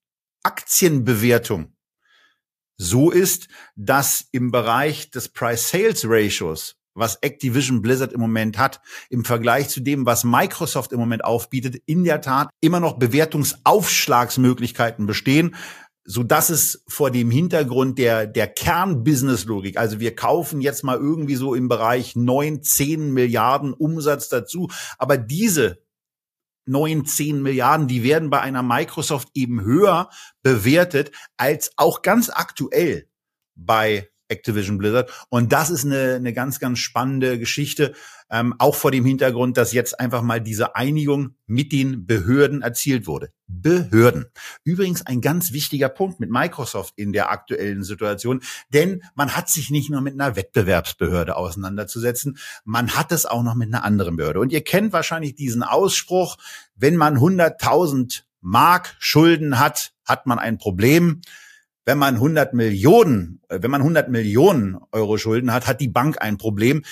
[0.41, 1.72] Aktienbewertung
[2.77, 9.69] so ist, dass im Bereich des Price-Sales-Ratios, was Activision Blizzard im Moment hat, im Vergleich
[9.69, 15.55] zu dem, was Microsoft im Moment aufbietet, in der Tat immer noch Bewertungsaufschlagsmöglichkeiten bestehen
[16.05, 21.35] so dass es vor dem Hintergrund der, der Kern-Business-Logik, also wir kaufen jetzt mal irgendwie
[21.35, 25.82] so im Bereich neun, zehn Milliarden Umsatz dazu, aber diese
[26.65, 30.09] neun, zehn Milliarden, die werden bei einer Microsoft eben höher
[30.41, 33.07] bewertet als auch ganz aktuell
[33.55, 35.09] bei Activision Blizzard.
[35.29, 37.93] Und das ist eine, eine ganz, ganz spannende Geschichte,
[38.29, 43.05] ähm, auch vor dem Hintergrund, dass jetzt einfach mal diese Einigung mit den Behörden erzielt
[43.07, 43.31] wurde.
[43.47, 44.25] Behörden.
[44.63, 48.41] Übrigens ein ganz wichtiger Punkt mit Microsoft in der aktuellen Situation,
[48.73, 53.55] denn man hat sich nicht nur mit einer Wettbewerbsbehörde auseinanderzusetzen, man hat es auch noch
[53.55, 54.39] mit einer anderen Behörde.
[54.39, 56.37] Und ihr kennt wahrscheinlich diesen Ausspruch,
[56.75, 61.21] wenn man 100.000 Mark Schulden hat, hat man ein Problem
[61.85, 66.21] wenn man 100 Millionen, äh, wenn man 100 Millionen Euro Schulden hat, hat die Bank
[66.21, 66.83] ein Problem.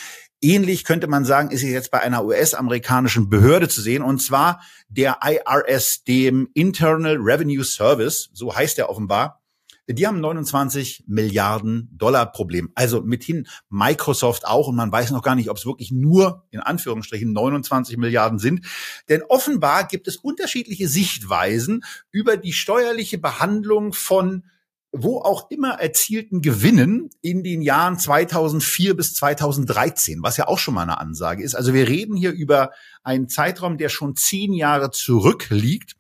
[0.42, 4.62] Ähnlich könnte man sagen, ist es jetzt bei einer US-amerikanischen Behörde zu sehen, und zwar
[4.90, 9.42] der IRS, dem Internal Revenue Service, so heißt er offenbar.
[9.88, 12.72] Die haben 29 Milliarden Dollar Problem.
[12.76, 14.68] Also mithin Microsoft auch.
[14.68, 18.66] Und man weiß noch gar nicht, ob es wirklich nur in Anführungsstrichen 29 Milliarden sind.
[19.10, 24.44] Denn offenbar gibt es unterschiedliche Sichtweisen über die steuerliche Behandlung von
[24.92, 30.74] wo auch immer erzielten Gewinnen in den Jahren 2004 bis 2013, was ja auch schon
[30.74, 31.56] mal eine Ansage ist.
[31.56, 32.72] Also wir reden hier über
[33.04, 35.96] einen Zeitraum, der schon zehn Jahre zurückliegt.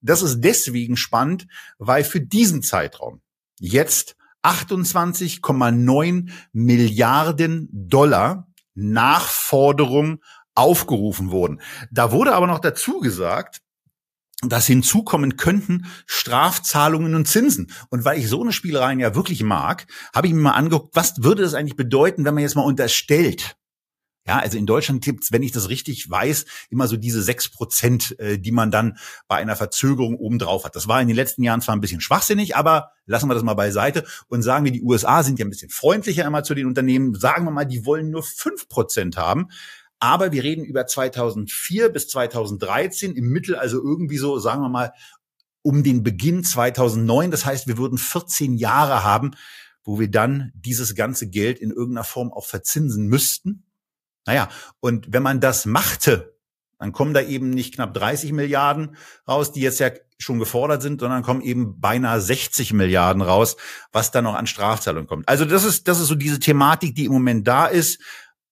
[0.00, 1.46] Das ist deswegen spannend,
[1.78, 3.20] weil für diesen Zeitraum
[3.58, 10.22] jetzt 28,9 Milliarden Dollar Nachforderung
[10.54, 11.60] aufgerufen wurden.
[11.90, 13.60] Da wurde aber noch dazu gesagt,
[14.42, 17.70] dass hinzukommen könnten Strafzahlungen und Zinsen.
[17.90, 21.22] Und weil ich so eine Spielereien ja wirklich mag, habe ich mir mal angeguckt, was
[21.22, 23.56] würde das eigentlich bedeuten, wenn man jetzt mal unterstellt,
[24.26, 28.18] ja, also in Deutschland gibt's, wenn ich das richtig weiß, immer so diese sechs Prozent,
[28.20, 28.98] äh, die man dann
[29.28, 30.76] bei einer Verzögerung obendrauf hat.
[30.76, 33.54] Das war in den letzten Jahren zwar ein bisschen schwachsinnig, aber lassen wir das mal
[33.54, 37.14] beiseite und sagen wir, die USA sind ja ein bisschen freundlicher immer zu den Unternehmen.
[37.14, 39.48] Sagen wir mal, die wollen nur fünf Prozent haben.
[40.00, 44.92] Aber wir reden über 2004 bis 2013 im Mittel, also irgendwie so, sagen wir mal,
[45.62, 47.30] um den Beginn 2009.
[47.30, 49.32] Das heißt, wir würden 14 Jahre haben,
[49.84, 53.64] wo wir dann dieses ganze Geld in irgendeiner Form auch verzinsen müssten.
[54.26, 54.48] Naja,
[54.80, 56.34] und wenn man das machte,
[56.78, 58.96] dann kommen da eben nicht knapp 30 Milliarden
[59.28, 63.56] raus, die jetzt ja schon gefordert sind, sondern kommen eben beinahe 60 Milliarden raus,
[63.92, 65.28] was dann noch an Strafzahlungen kommt.
[65.28, 68.00] Also das ist, das ist so diese Thematik, die im Moment da ist.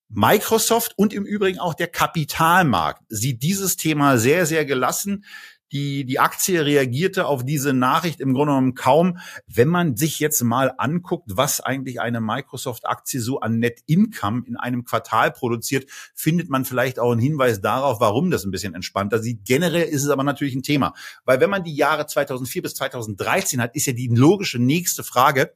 [0.08, 5.24] Microsoft und im Übrigen auch der Kapitalmarkt sieht dieses Thema sehr, sehr gelassen.
[5.70, 9.18] Die, die Aktie reagierte auf diese Nachricht im Grunde genommen kaum.
[9.46, 14.56] Wenn man sich jetzt mal anguckt, was eigentlich eine Microsoft-Aktie so an Net Income in
[14.56, 19.18] einem Quartal produziert, findet man vielleicht auch einen Hinweis darauf, warum das ein bisschen entspannter
[19.18, 19.44] sieht.
[19.44, 20.94] Generell ist es aber natürlich ein Thema.
[21.26, 25.52] Weil wenn man die Jahre 2004 bis 2013 hat, ist ja die logische nächste Frage,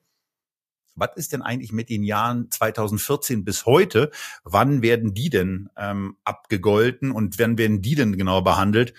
[0.95, 4.11] was ist denn eigentlich mit den Jahren 2014 bis heute?
[4.45, 8.95] Wann werden die denn ähm, abgegolten und wann werden die denn genau behandelt?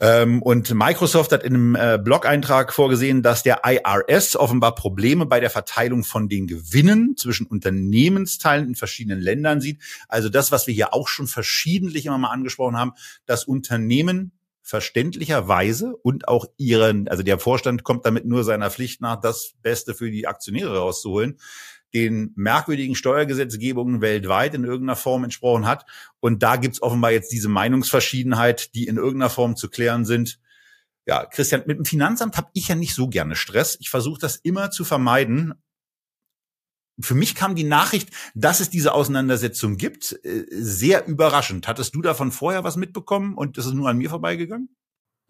[0.00, 5.40] Ähm, und Microsoft hat in einem äh, Blog-Eintrag vorgesehen, dass der IRS offenbar Probleme bei
[5.40, 9.82] der Verteilung von den Gewinnen zwischen Unternehmensteilen in verschiedenen Ländern sieht.
[10.06, 12.92] Also das, was wir hier auch schon verschiedentlich immer mal angesprochen haben,
[13.26, 14.37] dass Unternehmen
[14.68, 19.94] verständlicherweise und auch ihren, also der Vorstand kommt damit nur seiner Pflicht nach, das Beste
[19.94, 21.38] für die Aktionäre rauszuholen,
[21.94, 25.86] den merkwürdigen Steuergesetzgebungen weltweit in irgendeiner Form entsprochen hat.
[26.20, 30.38] Und da gibt's offenbar jetzt diese Meinungsverschiedenheit, die in irgendeiner Form zu klären sind.
[31.06, 33.78] Ja, Christian, mit dem Finanzamt habe ich ja nicht so gerne Stress.
[33.80, 35.54] Ich versuche das immer zu vermeiden,
[37.00, 41.68] für mich kam die Nachricht, dass es diese Auseinandersetzung gibt, äh, sehr überraschend.
[41.68, 44.68] Hattest du davon vorher was mitbekommen und ist es nur an mir vorbeigegangen?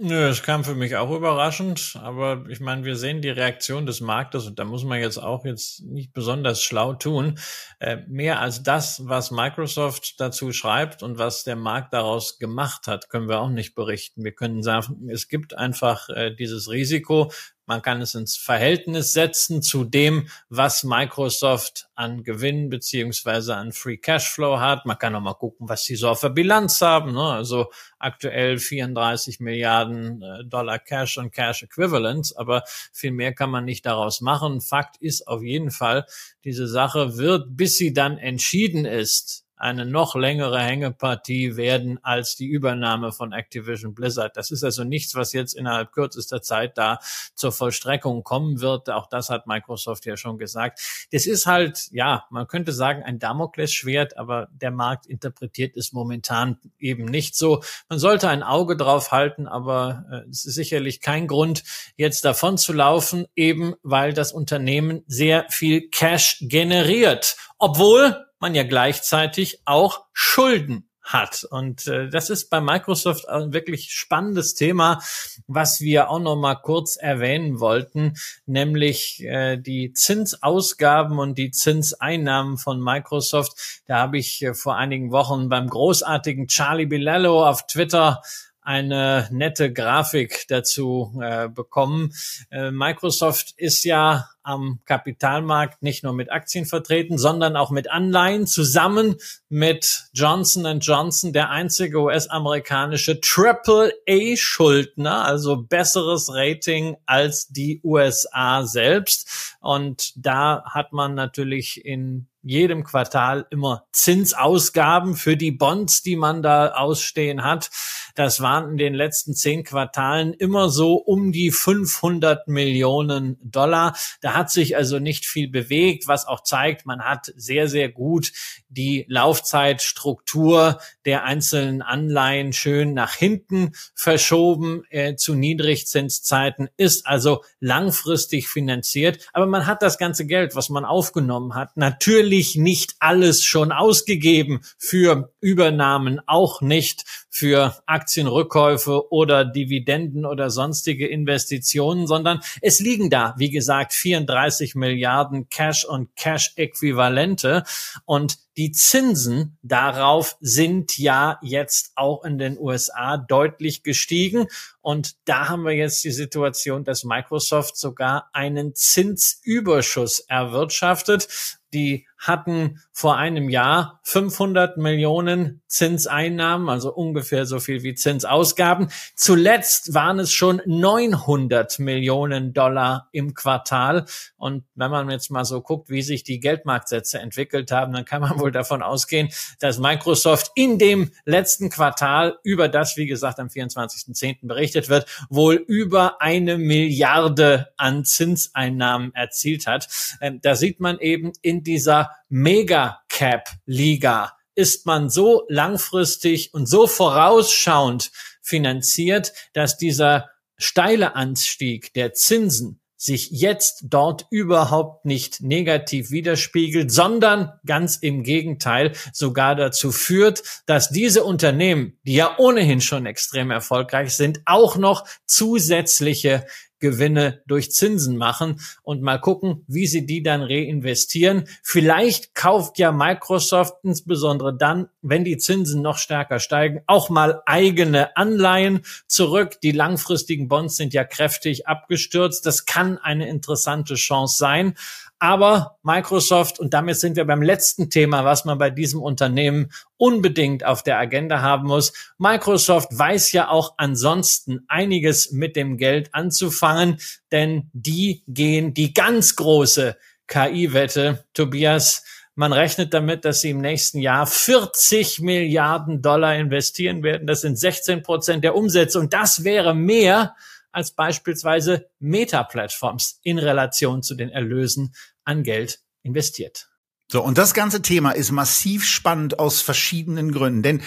[0.00, 4.00] Nö, es kam für mich auch überraschend, aber ich meine, wir sehen die Reaktion des
[4.00, 7.40] Marktes und da muss man jetzt auch jetzt nicht besonders schlau tun.
[7.80, 13.10] Äh, mehr als das, was Microsoft dazu schreibt und was der Markt daraus gemacht hat,
[13.10, 14.22] können wir auch nicht berichten.
[14.22, 17.32] Wir können sagen, es gibt einfach äh, dieses Risiko,
[17.68, 23.98] man kann es ins Verhältnis setzen zu dem, was Microsoft an Gewinn beziehungsweise an Free
[23.98, 24.86] Cashflow hat.
[24.86, 27.12] Man kann auch mal gucken, was sie so auf der Bilanz haben.
[27.12, 27.22] Ne?
[27.22, 33.66] Also aktuell 34 Milliarden äh, Dollar Cash und Cash Equivalents, aber viel mehr kann man
[33.66, 34.62] nicht daraus machen.
[34.62, 36.06] Fakt ist auf jeden Fall,
[36.44, 42.46] diese Sache wird, bis sie dann entschieden ist, eine noch längere Hängepartie werden als die
[42.46, 44.36] Übernahme von Activision Blizzard.
[44.36, 46.98] Das ist also nichts, was jetzt innerhalb kürzester Zeit da
[47.34, 48.90] zur Vollstreckung kommen wird.
[48.90, 50.80] Auch das hat Microsoft ja schon gesagt.
[51.12, 56.58] Das ist halt, ja, man könnte sagen, ein Damoklesschwert, aber der Markt interpretiert es momentan
[56.78, 57.62] eben nicht so.
[57.88, 61.64] Man sollte ein Auge drauf halten, aber äh, es ist sicherlich kein Grund,
[61.96, 67.36] jetzt davon zu laufen, eben weil das Unternehmen sehr viel Cash generiert.
[67.58, 71.44] Obwohl man ja gleichzeitig auch Schulden hat.
[71.50, 75.00] Und äh, das ist bei Microsoft ein wirklich spannendes Thema,
[75.46, 78.14] was wir auch noch mal kurz erwähnen wollten,
[78.46, 83.82] nämlich äh, die Zinsausgaben und die Zinseinnahmen von Microsoft.
[83.86, 88.22] Da habe ich äh, vor einigen Wochen beim großartigen Charlie Bilello auf Twitter
[88.60, 92.12] eine nette Grafik dazu äh, bekommen.
[92.50, 98.46] Äh, Microsoft ist ja am Kapitalmarkt nicht nur mit Aktien vertreten, sondern auch mit Anleihen
[98.46, 99.16] zusammen
[99.50, 109.56] mit Johnson Johnson, der einzige US-amerikanische Triple-A-Schuldner, also besseres Rating als die USA selbst.
[109.60, 116.42] Und da hat man natürlich in jedem Quartal immer Zinsausgaben für die Bonds, die man
[116.42, 117.68] da ausstehen hat.
[118.14, 123.94] Das waren in den letzten zehn Quartalen immer so um die 500 Millionen Dollar.
[124.22, 128.32] Da hat sich also nicht viel bewegt, was auch zeigt, man hat sehr, sehr gut
[128.68, 138.48] die Laufzeitstruktur der einzelnen Anleihen schön nach hinten verschoben äh, zu Niedrigzinszeiten, ist also langfristig
[138.48, 139.26] finanziert.
[139.32, 144.60] Aber man hat das ganze Geld, was man aufgenommen hat, natürlich nicht alles schon ausgegeben
[144.76, 153.34] für Übernahmen, auch nicht für Aktienrückkäufe oder Dividenden oder sonstige Investitionen, sondern es liegen da,
[153.38, 157.62] wie gesagt, 34 Milliarden Cash und Cash-Äquivalente
[158.04, 164.48] und die Zinsen darauf sind ja jetzt auch in den USA deutlich gestiegen.
[164.88, 171.28] Und da haben wir jetzt die Situation, dass Microsoft sogar einen Zinsüberschuss erwirtschaftet.
[171.74, 178.88] Die hatten vor einem Jahr 500 Millionen Zinseinnahmen, also ungefähr so viel wie Zinsausgaben.
[179.14, 184.06] Zuletzt waren es schon 900 Millionen Dollar im Quartal.
[184.36, 188.22] Und wenn man jetzt mal so guckt, wie sich die Geldmarktsätze entwickelt haben, dann kann
[188.22, 189.28] man wohl davon ausgehen,
[189.60, 194.46] dass Microsoft in dem letzten Quartal über das, wie gesagt, am 24.10.
[194.46, 199.88] berichtet wird, wohl über eine Milliarde an Zinseinnahmen erzielt hat.
[200.20, 208.10] Ähm, da sieht man eben in dieser Mega-Cap-Liga ist man so langfristig und so vorausschauend
[208.42, 217.52] finanziert, dass dieser steile Anstieg der Zinsen sich jetzt dort überhaupt nicht negativ widerspiegelt, sondern
[217.64, 224.14] ganz im Gegenteil sogar dazu führt, dass diese Unternehmen, die ja ohnehin schon extrem erfolgreich
[224.14, 226.44] sind, auch noch zusätzliche
[226.80, 231.44] Gewinne durch Zinsen machen und mal gucken, wie sie die dann reinvestieren.
[231.62, 238.16] Vielleicht kauft ja Microsoft insbesondere dann, wenn die Zinsen noch stärker steigen, auch mal eigene
[238.16, 239.60] Anleihen zurück.
[239.62, 242.46] Die langfristigen Bonds sind ja kräftig abgestürzt.
[242.46, 244.74] Das kann eine interessante Chance sein.
[245.20, 250.64] Aber Microsoft, und damit sind wir beim letzten Thema, was man bei diesem Unternehmen unbedingt
[250.64, 251.92] auf der Agenda haben muss.
[252.18, 256.98] Microsoft weiß ja auch ansonsten einiges mit dem Geld anzufangen,
[257.32, 259.96] denn die gehen die ganz große
[260.28, 261.24] KI-Wette.
[261.34, 262.04] Tobias,
[262.36, 267.26] man rechnet damit, dass sie im nächsten Jahr 40 Milliarden Dollar investieren werden.
[267.26, 270.36] Das sind 16 Prozent der Umsätze und das wäre mehr
[270.72, 276.68] als beispielsweise Meta-Plattforms in Relation zu den Erlösen an Geld investiert.
[277.10, 280.62] So, und das ganze Thema ist massiv spannend aus verschiedenen Gründen.
[280.62, 280.82] Denn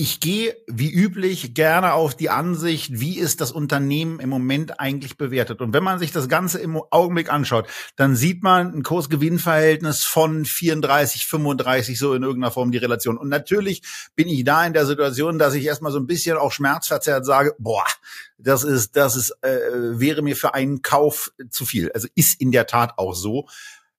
[0.00, 5.16] ich gehe wie üblich gerne auf die Ansicht, wie ist das Unternehmen im Moment eigentlich
[5.16, 5.60] bewertet.
[5.60, 10.44] Und wenn man sich das Ganze im Augenblick anschaut, dann sieht man ein Kurs-Gewinn-Verhältnis von
[10.44, 13.18] 34, 35, so in irgendeiner Form die Relation.
[13.18, 13.82] Und natürlich
[14.14, 17.56] bin ich da in der Situation, dass ich erstmal so ein bisschen auch schmerzverzerrt sage,
[17.58, 17.84] boah,
[18.38, 21.90] das ist, das ist, äh, wäre mir für einen Kauf zu viel.
[21.90, 23.48] Also ist in der Tat auch so.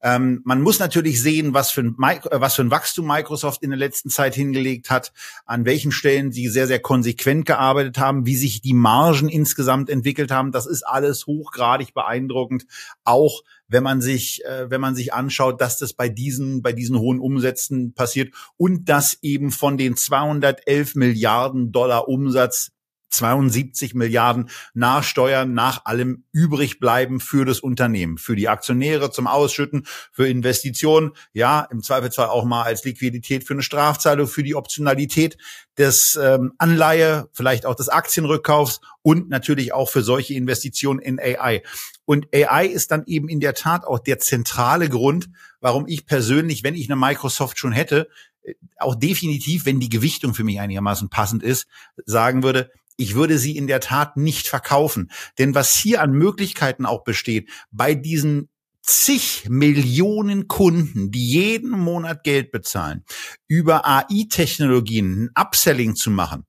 [0.02, 3.70] Ähm, man muss natürlich sehen, was für, ein, äh, was für ein Wachstum Microsoft in
[3.70, 5.12] der letzten Zeit hingelegt hat,
[5.46, 10.32] an welchen Stellen sie sehr, sehr konsequent gearbeitet haben, wie sich die Margen insgesamt entwickelt
[10.32, 10.52] haben.
[10.52, 12.66] Das ist alles hochgradig beeindruckend.
[13.04, 16.98] Auch wenn man sich, äh, wenn man sich anschaut, dass das bei diesen, bei diesen
[16.98, 22.72] hohen Umsätzen passiert und dass eben von den 211 Milliarden Dollar Umsatz
[23.10, 29.28] 72 Milliarden nach Steuern, nach allem übrig bleiben für das Unternehmen, für die Aktionäre zum
[29.28, 34.56] Ausschütten, für Investitionen, ja, im Zweifelsfall auch mal als Liquidität für eine Strafzahlung, für die
[34.56, 35.38] Optionalität
[35.78, 41.64] des ähm, Anleihe, vielleicht auch des Aktienrückkaufs und natürlich auch für solche Investitionen in AI.
[42.06, 45.30] Und AI ist dann eben in der Tat auch der zentrale Grund,
[45.62, 48.10] warum ich persönlich, wenn ich eine Microsoft schon hätte,
[48.44, 51.68] äh, auch definitiv, wenn die Gewichtung für mich einigermaßen passend ist,
[52.06, 55.10] sagen würde, ich würde sie in der Tat nicht verkaufen.
[55.38, 58.50] Denn was hier an Möglichkeiten auch besteht, bei diesen
[58.82, 63.06] zig Millionen Kunden, die jeden Monat Geld bezahlen,
[63.48, 66.46] über AI-Technologien ein Upselling zu machen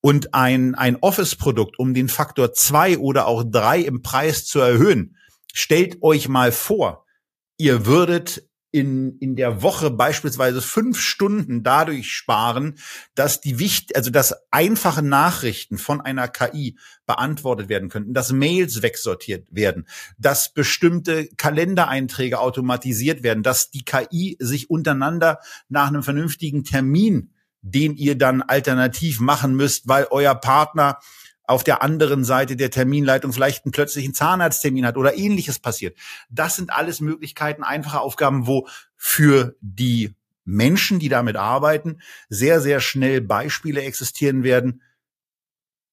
[0.00, 5.16] und ein, ein Office-Produkt um den Faktor zwei oder auch drei im Preis zu erhöhen,
[5.52, 7.06] stellt euch mal vor,
[7.56, 12.74] ihr würdet in, in der Woche beispielsweise fünf Stunden dadurch sparen,
[13.14, 18.82] dass die wichtig, also dass einfache Nachrichten von einer KI beantwortet werden könnten, dass Mails
[18.82, 19.86] wegsortiert werden,
[20.18, 27.32] dass bestimmte Kalendereinträge automatisiert werden, dass die KI sich untereinander nach einem vernünftigen Termin,
[27.62, 30.98] den ihr dann alternativ machen müsst, weil euer Partner
[31.46, 35.96] auf der anderen Seite der Terminleitung vielleicht einen plötzlichen Zahnarzttermin hat oder ähnliches passiert.
[36.30, 42.80] Das sind alles Möglichkeiten, einfache Aufgaben, wo für die Menschen, die damit arbeiten, sehr, sehr
[42.80, 44.82] schnell Beispiele existieren werden,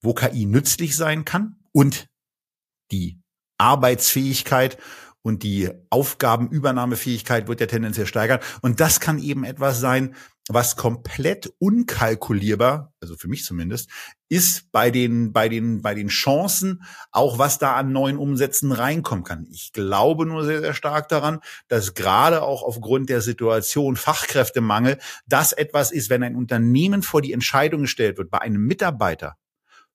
[0.02, 2.08] wo KI nützlich sein kann und
[2.92, 3.20] die
[3.58, 4.78] Arbeitsfähigkeit
[5.22, 8.40] und die Aufgabenübernahmefähigkeit wird ja tendenziell steigern.
[8.62, 10.16] Und das kann eben etwas sein,
[10.54, 13.90] was komplett unkalkulierbar, also für mich zumindest,
[14.30, 19.24] ist bei den, bei den, bei den Chancen, auch was da an neuen Umsätzen reinkommen
[19.24, 19.48] kann.
[19.52, 25.52] Ich glaube nur sehr, sehr stark daran, dass gerade auch aufgrund der Situation Fachkräftemangel das
[25.52, 29.38] etwas ist, wenn ein Unternehmen vor die Entscheidung gestellt wird, bei einem Mitarbeiter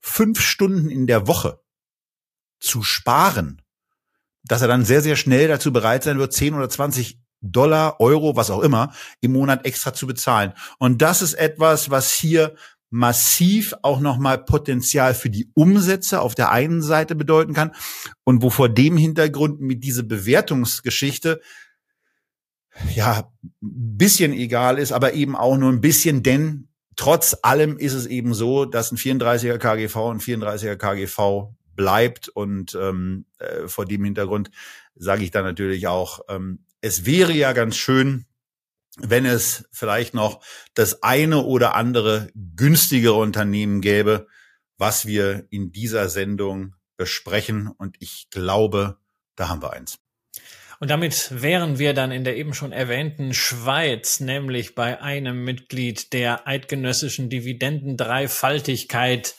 [0.00, 1.60] fünf Stunden in der Woche
[2.60, 3.62] zu sparen,
[4.44, 8.36] dass er dann sehr, sehr schnell dazu bereit sein wird, 10 oder 20 Dollar, Euro,
[8.36, 10.52] was auch immer, im Monat extra zu bezahlen.
[10.78, 12.54] Und das ist etwas, was hier
[12.90, 17.72] massiv auch nochmal Potenzial für die Umsätze auf der einen Seite bedeuten kann
[18.24, 21.40] und wo vor dem Hintergrund mit dieser Bewertungsgeschichte
[22.94, 28.06] ja, bisschen egal ist, aber eben auch nur ein bisschen, denn trotz allem ist es
[28.06, 34.04] eben so, dass ein 34er KGV ein 34er KGV bleibt und ähm, äh, vor dem
[34.04, 34.50] Hintergrund
[34.94, 38.26] sage ich dann natürlich auch, ähm, es wäre ja ganz schön,
[38.98, 40.42] wenn es vielleicht noch
[40.74, 44.26] das eine oder andere günstigere Unternehmen gäbe,
[44.78, 47.68] was wir in dieser Sendung besprechen.
[47.68, 48.98] Und ich glaube,
[49.36, 49.98] da haben wir eins.
[50.78, 56.12] Und damit wären wir dann in der eben schon erwähnten Schweiz, nämlich bei einem Mitglied
[56.12, 59.34] der eidgenössischen Dividendendreifaltigkeit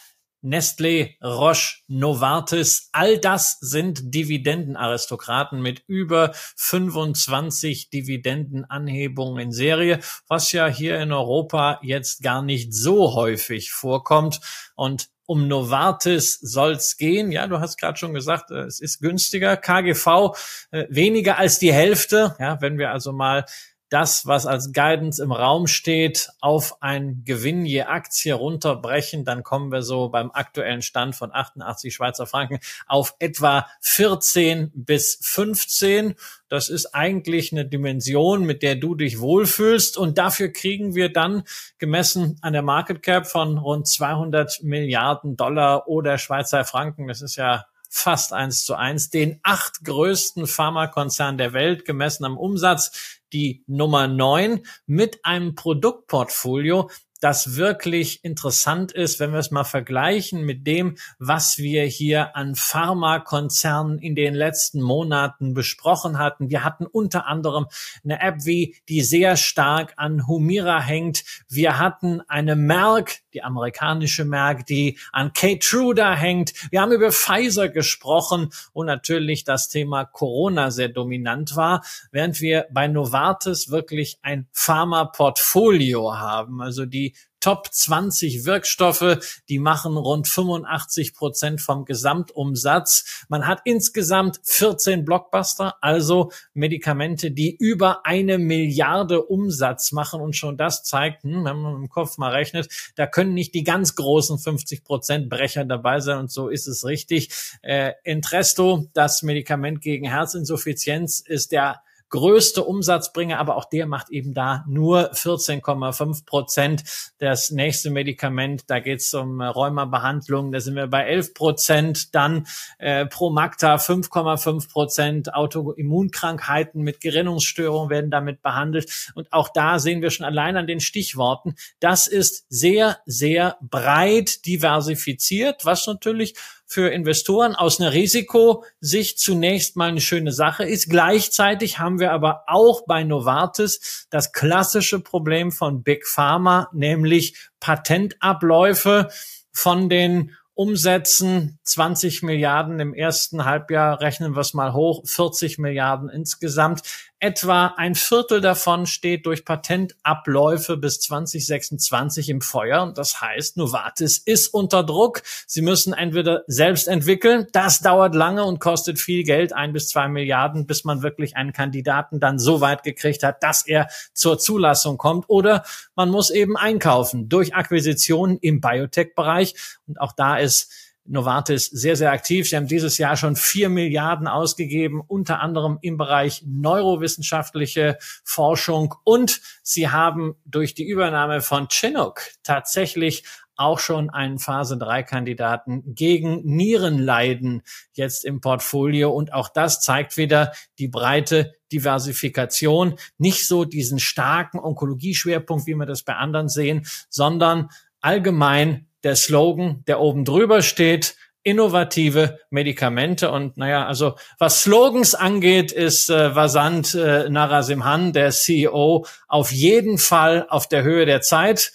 [0.47, 10.67] Nestlé, Roche, Novartis, all das sind Dividendenaristokraten mit über 25 Dividendenanhebungen in Serie, was ja
[10.67, 14.39] hier in Europa jetzt gar nicht so häufig vorkommt.
[14.75, 17.31] Und um Novartis soll's gehen.
[17.31, 19.57] Ja, du hast gerade schon gesagt, äh, es ist günstiger.
[19.57, 20.33] KGV
[20.71, 22.35] äh, weniger als die Hälfte.
[22.39, 23.45] Ja, wenn wir also mal
[23.89, 29.71] das, was als Guidance im Raum steht, auf ein Gewinn je Aktie runterbrechen, dann kommen
[29.71, 36.15] wir so beim aktuellen Stand von 88 Schweizer Franken auf etwa 14 bis 15.
[36.49, 39.97] Das ist eigentlich eine Dimension, mit der du dich wohlfühlst.
[39.97, 41.43] Und dafür kriegen wir dann
[41.77, 47.07] gemessen an der Market Cap von rund 200 Milliarden Dollar oder Schweizer Franken.
[47.07, 52.37] Das ist ja fast eins zu eins den acht größten Pharmakonzern der Welt gemessen am
[52.37, 56.89] Umsatz die Nummer neun mit einem Produktportfolio,
[57.19, 62.55] das wirklich interessant ist, wenn wir es mal vergleichen mit dem, was wir hier an
[62.55, 66.49] Pharmakonzernen in den letzten Monaten besprochen hatten.
[66.49, 67.67] Wir hatten unter anderem
[68.03, 71.23] eine App wie, die sehr stark an Humira hängt.
[71.49, 76.53] Wir hatten eine Merck, die amerikanische Merck, die an Keytruda hängt.
[76.71, 82.67] Wir haben über Pfizer gesprochen und natürlich das Thema Corona sehr dominant war, während wir
[82.71, 87.06] bei Novartis wirklich ein Pharma-Portfolio haben, also die
[87.39, 93.25] Top 20 Wirkstoffe, die machen rund 85 Prozent vom Gesamtumsatz.
[93.29, 100.19] Man hat insgesamt 14 Blockbuster, also Medikamente, die über eine Milliarde Umsatz machen.
[100.19, 103.63] Und schon das zeigt, hm, wenn man im Kopf mal rechnet, da können nicht die
[103.63, 106.17] ganz großen 50 Prozent Brecher dabei sein.
[106.17, 107.29] Und so ist es richtig.
[107.61, 114.33] Äh, Entresto, das Medikament gegen Herzinsuffizienz, ist der größte Umsatzbringer, aber auch der macht eben
[114.33, 116.83] da nur 14,5 Prozent.
[117.17, 122.15] Das nächste Medikament, da geht es um Rheumabehandlung, da sind wir bei 11 Prozent.
[122.15, 122.47] Dann
[122.77, 125.33] äh, Promacta 5,5 Prozent.
[125.33, 129.11] Autoimmunkrankheiten mit Gerinnungsstörungen werden damit behandelt.
[129.15, 134.45] Und auch da sehen wir schon allein an den Stichworten, das ist sehr, sehr breit
[134.45, 136.35] diversifiziert, was natürlich
[136.67, 140.89] für Investoren aus einer Risikosicht zunächst mal eine schöne Sache ist.
[140.89, 149.07] Gleichzeitig haben wir aber auch bei Novartis das klassische Problem von Big Pharma, nämlich Patentabläufe
[149.51, 156.09] von den Umsätzen 20 Milliarden im ersten Halbjahr, rechnen wir es mal hoch, 40 Milliarden
[156.09, 156.81] insgesamt.
[157.19, 162.83] Etwa ein Viertel davon steht durch Patentabläufe bis 2026 im Feuer.
[162.83, 165.23] Und das heißt, Novartis ist unter Druck.
[165.47, 167.47] Sie müssen entweder selbst entwickeln.
[167.53, 171.53] Das dauert lange und kostet viel Geld, ein bis zwei Milliarden, bis man wirklich einen
[171.53, 175.25] Kandidaten dann so weit gekriegt hat, dass er zur Zulassung kommt.
[175.27, 175.63] Oder
[175.95, 179.55] man muss eben einkaufen durch Akquisitionen im Biotech-Bereich.
[179.87, 180.71] Und auch da ist
[181.07, 182.49] Novartis sehr, sehr aktiv.
[182.49, 188.95] Sie haben dieses Jahr schon vier Milliarden ausgegeben, unter anderem im Bereich neurowissenschaftliche Forschung.
[189.03, 193.23] Und sie haben durch die Übernahme von Chinook tatsächlich
[193.57, 199.11] auch schon einen Phase 3 Kandidaten gegen Nierenleiden jetzt im Portfolio.
[199.11, 202.97] Und auch das zeigt wieder die breite Diversifikation.
[203.17, 209.85] Nicht so diesen starken Onkologieschwerpunkt, wie wir das bei anderen sehen, sondern allgemein der Slogan,
[209.87, 213.31] der oben drüber steht, innovative Medikamente.
[213.31, 219.97] Und naja, also was Slogans angeht, ist äh, Vasant äh, Narasimhan, der CEO, auf jeden
[219.97, 221.71] Fall auf der Höhe der Zeit.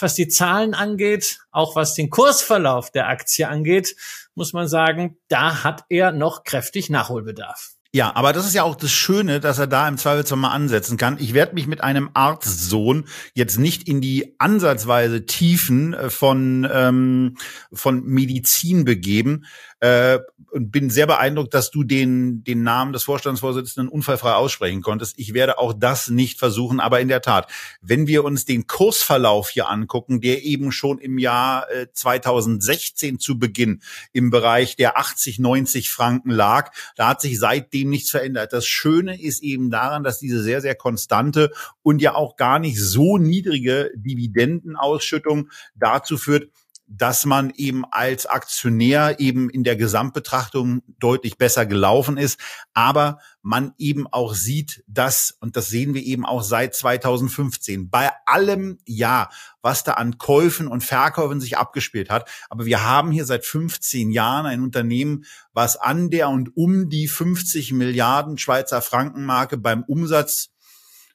[0.00, 3.94] Was die Zahlen angeht, auch was den Kursverlauf der Aktie angeht,
[4.34, 7.74] muss man sagen, da hat er noch kräftig Nachholbedarf.
[7.92, 10.96] Ja, aber das ist ja auch das Schöne, dass er da im Zweifelsfall mal ansetzen
[10.96, 11.16] kann.
[11.18, 17.36] Ich werde mich mit einem Arztsohn jetzt nicht in die ansatzweise Tiefen äh, von, ähm,
[17.72, 19.44] von Medizin begeben
[19.80, 20.20] äh,
[20.52, 25.18] und bin sehr beeindruckt, dass du den, den Namen des Vorstandsvorsitzenden unfallfrei aussprechen konntest.
[25.18, 29.50] Ich werde auch das nicht versuchen, aber in der Tat, wenn wir uns den Kursverlauf
[29.50, 33.82] hier angucken, der eben schon im Jahr äh, 2016 zu Beginn
[34.12, 38.52] im Bereich der 80, 90 Franken lag, da hat sich seitdem nichts verändert.
[38.52, 41.50] Das Schöne ist eben daran, dass diese sehr, sehr konstante
[41.82, 46.50] und ja auch gar nicht so niedrige Dividendenausschüttung dazu führt,
[46.92, 52.40] dass man eben als Aktionär eben in der Gesamtbetrachtung deutlich besser gelaufen ist,
[52.74, 58.10] aber man eben auch sieht, dass, und das sehen wir eben auch seit 2015, bei
[58.26, 59.30] allem, ja,
[59.62, 64.10] was da an Käufen und Verkäufen sich abgespielt hat, aber wir haben hier seit 15
[64.10, 70.50] Jahren ein Unternehmen, was an der und um die 50 Milliarden Schweizer Frankenmarke beim Umsatz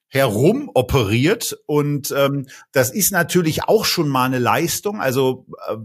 [0.08, 5.02] herum operiert und ähm, das ist natürlich auch schon mal eine Leistung.
[5.02, 5.78] Also äh,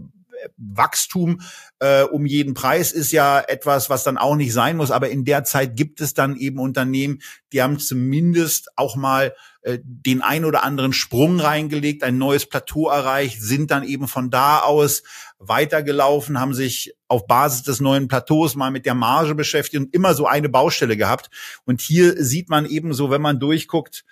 [0.57, 1.41] Wachstum
[1.79, 4.91] äh, um jeden Preis ist ja etwas, was dann auch nicht sein muss.
[4.91, 7.21] Aber in der Zeit gibt es dann eben Unternehmen,
[7.51, 9.33] die haben zumindest auch mal
[9.63, 14.31] äh, den ein oder anderen Sprung reingelegt, ein neues Plateau erreicht, sind dann eben von
[14.31, 15.03] da aus
[15.37, 20.13] weitergelaufen, haben sich auf Basis des neuen Plateaus mal mit der Marge beschäftigt und immer
[20.13, 21.29] so eine Baustelle gehabt.
[21.65, 24.03] Und hier sieht man eben so, wenn man durchguckt,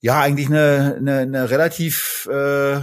[0.00, 2.80] ja, eigentlich eine, eine, eine relativ äh,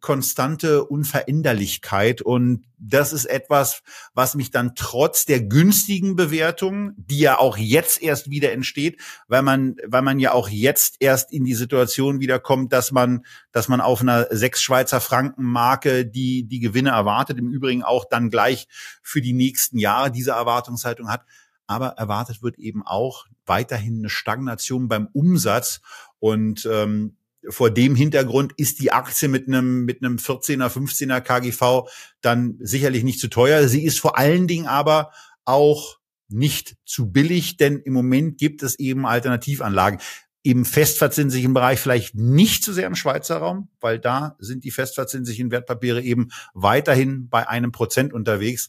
[0.00, 2.22] konstante Unveränderlichkeit.
[2.22, 3.82] Und das ist etwas,
[4.14, 9.42] was mich dann trotz der günstigen Bewertung, die ja auch jetzt erst wieder entsteht, weil
[9.42, 13.80] man, weil man ja auch jetzt erst in die Situation wiederkommt, dass man, dass man
[13.80, 18.68] auf einer sechs Schweizer Franken Marke die, die Gewinne erwartet, im Übrigen auch dann gleich
[19.02, 21.24] für die nächsten Jahre diese Erwartungshaltung hat.
[21.66, 25.80] Aber erwartet wird eben auch weiterhin eine Stagnation beim Umsatz.
[26.18, 27.16] Und ähm,
[27.48, 31.88] vor dem Hintergrund ist die Aktie mit einem, mit einem 14er, 15er KGV
[32.20, 33.68] dann sicherlich nicht zu teuer.
[33.68, 35.10] Sie ist vor allen Dingen aber
[35.44, 40.00] auch nicht zu billig, denn im Moment gibt es eben Alternativanlagen.
[40.42, 45.50] Im festverzinslichen Bereich vielleicht nicht zu sehr im Schweizer Raum, weil da sind die festverzinslichen
[45.50, 48.68] Wertpapiere eben weiterhin bei einem Prozent unterwegs.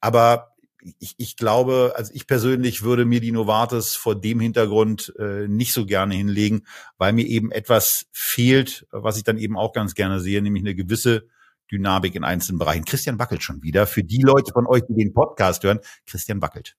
[0.00, 0.53] Aber
[0.98, 5.72] ich, ich glaube, also ich persönlich würde mir die Novartis vor dem Hintergrund äh, nicht
[5.72, 6.66] so gerne hinlegen,
[6.98, 10.74] weil mir eben etwas fehlt, was ich dann eben auch ganz gerne sehe, nämlich eine
[10.74, 11.26] gewisse
[11.70, 12.84] Dynamik in einzelnen Bereichen.
[12.84, 13.86] Christian wackelt schon wieder.
[13.86, 16.76] Für die Leute von euch, die den Podcast hören, Christian wackelt.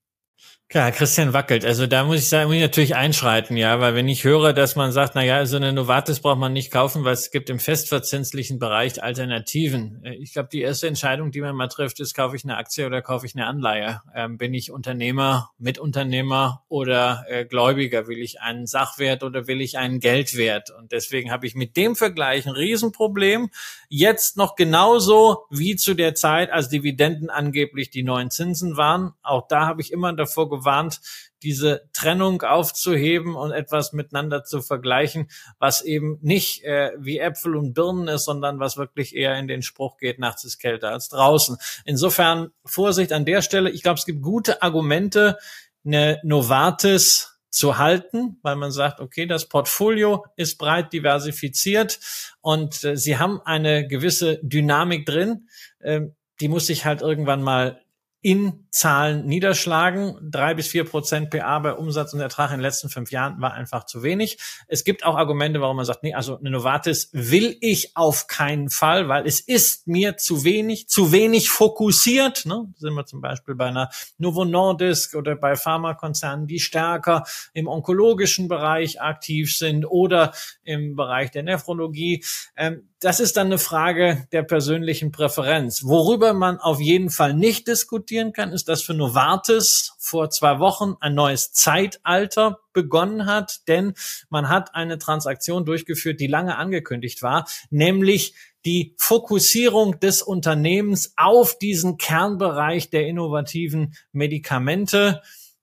[0.67, 1.63] Klar, Christian wackelt.
[1.63, 4.75] Also da muss ich sagen, muss ich natürlich einschreiten, ja, weil wenn ich höre, dass
[4.75, 7.59] man sagt, na ja, so eine Novartis braucht man nicht kaufen, weil es gibt im
[7.59, 10.01] festverzinslichen Bereich Alternativen.
[10.03, 12.87] Äh, ich glaube, die erste Entscheidung, die man mal trifft, ist, kaufe ich eine Aktie
[12.87, 14.01] oder kaufe ich eine Anleihe?
[14.15, 18.07] Ähm, bin ich Unternehmer, Mitunternehmer oder äh, Gläubiger?
[18.07, 20.71] Will ich einen Sachwert oder will ich einen Geldwert?
[20.71, 23.51] Und deswegen habe ich mit dem Vergleich ein Riesenproblem.
[23.87, 29.13] Jetzt noch genauso wie zu der Zeit, als Dividenden angeblich die neuen Zinsen waren.
[29.21, 31.01] Auch da habe ich immer davor gewarnt,
[31.43, 35.29] diese Trennung aufzuheben und etwas miteinander zu vergleichen,
[35.59, 39.61] was eben nicht äh, wie Äpfel und Birnen ist, sondern was wirklich eher in den
[39.61, 41.57] Spruch geht, nachts ist kälter als draußen.
[41.85, 43.69] Insofern Vorsicht an der Stelle.
[43.69, 45.37] Ich glaube, es gibt gute Argumente,
[45.85, 51.99] eine Novartis zu halten, weil man sagt, okay, das Portfolio ist breit diversifiziert
[52.41, 55.47] und äh, sie haben eine gewisse Dynamik drin.
[55.81, 57.81] Ähm, die muss sich halt irgendwann mal
[58.25, 60.17] in Zahlen niederschlagen.
[60.19, 63.53] Drei bis vier Prozent PA bei Umsatz und Ertrag in den letzten fünf Jahren war
[63.53, 64.39] einfach zu wenig.
[64.67, 68.71] Es gibt auch Argumente, warum man sagt, nee, also eine Novartis will ich auf keinen
[68.71, 72.47] Fall, weil es ist mir zu wenig, zu wenig fokussiert.
[72.47, 72.73] Ne?
[72.77, 78.47] Sind wir zum Beispiel bei einer Novo Nordisk oder bei Pharmakonzernen, die stärker im onkologischen
[78.47, 82.23] Bereich aktiv sind oder im Bereich der Nephrologie.
[82.57, 85.83] Ähm, das ist dann eine Frage der persönlichen Präferenz.
[85.83, 87.67] Worüber man auf jeden Fall nicht
[88.15, 93.93] diskutieren kann, ist, dass für Novartis vor zwei Wochen ein neues Zeitalter begonnen hat, denn
[94.29, 101.57] man hat eine Transaktion durchgeführt, die lange angekündigt war, nämlich die Fokussierung des Unternehmens auf
[101.59, 105.21] diesen Kernbereich der innovativen Medikamente.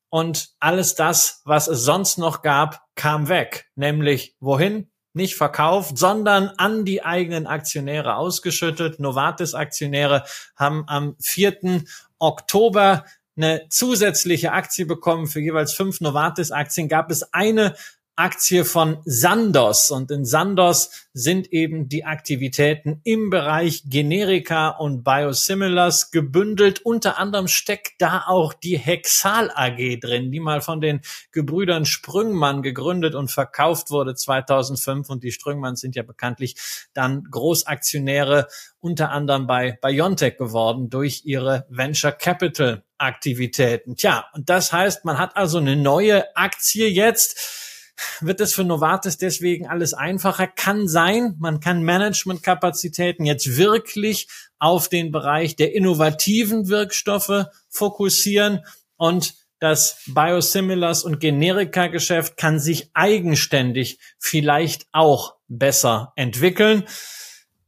[0.09, 3.71] Und alles das, was es sonst noch gab, kam weg.
[3.77, 4.93] Nämlich wohin?
[5.15, 8.99] nicht verkauft, sondern an die eigenen Aktionäre ausgeschüttet.
[8.99, 10.25] Novartis-Aktionäre
[10.57, 11.85] haben am 4.
[12.23, 13.05] Oktober
[13.37, 15.27] eine zusätzliche Aktie bekommen.
[15.27, 17.75] Für jeweils fünf Novartis-Aktien gab es eine
[18.17, 19.91] Aktie von Sandos.
[19.91, 26.81] Und in Sandos sind eben die Aktivitäten im Bereich Generika und Biosimilars gebündelt.
[26.85, 31.01] Unter anderem steckt da auch die Hexal AG drin, die mal von den
[31.33, 35.09] Gebrüdern Sprüngmann gegründet und verkauft wurde 2005.
[35.09, 36.57] Und die Sprüngmann sind ja bekanntlich
[36.93, 38.47] dann Großaktionäre
[38.79, 43.97] unter anderem bei Biontech geworden durch ihre Venture Capital Aktivitäten.
[43.97, 47.72] Tja, und das heißt, man hat also eine neue Aktie jetzt
[48.21, 50.47] wird es für Novartis deswegen alles einfacher?
[50.47, 51.37] Kann sein.
[51.39, 54.29] Man kann Managementkapazitäten jetzt wirklich
[54.59, 58.61] auf den Bereich der innovativen Wirkstoffe fokussieren
[58.97, 66.83] und das Biosimilars und Generika-Geschäft kann sich eigenständig vielleicht auch besser entwickeln.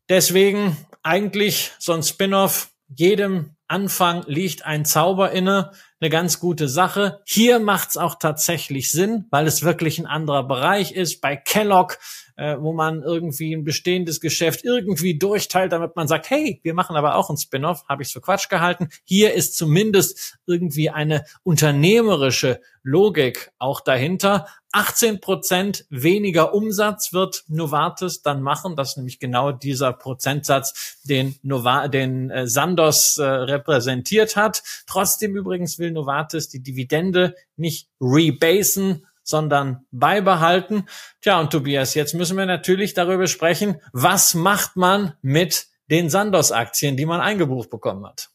[0.08, 5.70] Deswegen eigentlich so ein Spin-off jedem Anfang liegt ein Zauber inne.
[6.04, 7.20] Eine ganz gute Sache.
[7.24, 11.22] Hier macht's auch tatsächlich Sinn, weil es wirklich ein anderer Bereich ist.
[11.22, 11.96] Bei Kellogg
[12.36, 16.96] äh, wo man irgendwie ein bestehendes Geschäft irgendwie durchteilt, damit man sagt, hey, wir machen
[16.96, 18.88] aber auch ein Spin-off, habe ich für Quatsch gehalten.
[19.04, 24.46] Hier ist zumindest irgendwie eine unternehmerische Logik auch dahinter.
[24.72, 28.76] 18 Prozent weniger Umsatz wird Novartis dann machen.
[28.76, 34.62] Das ist nämlich genau dieser Prozentsatz, den, Nova, den äh, Sandos äh, repräsentiert hat.
[34.86, 40.86] Trotzdem übrigens will Novartis die Dividende nicht rebasen, sondern beibehalten.
[41.22, 46.96] Tja, und Tobias, jetzt müssen wir natürlich darüber sprechen, was macht man mit den Sandos-Aktien,
[46.96, 48.30] die man eingebucht bekommen hat?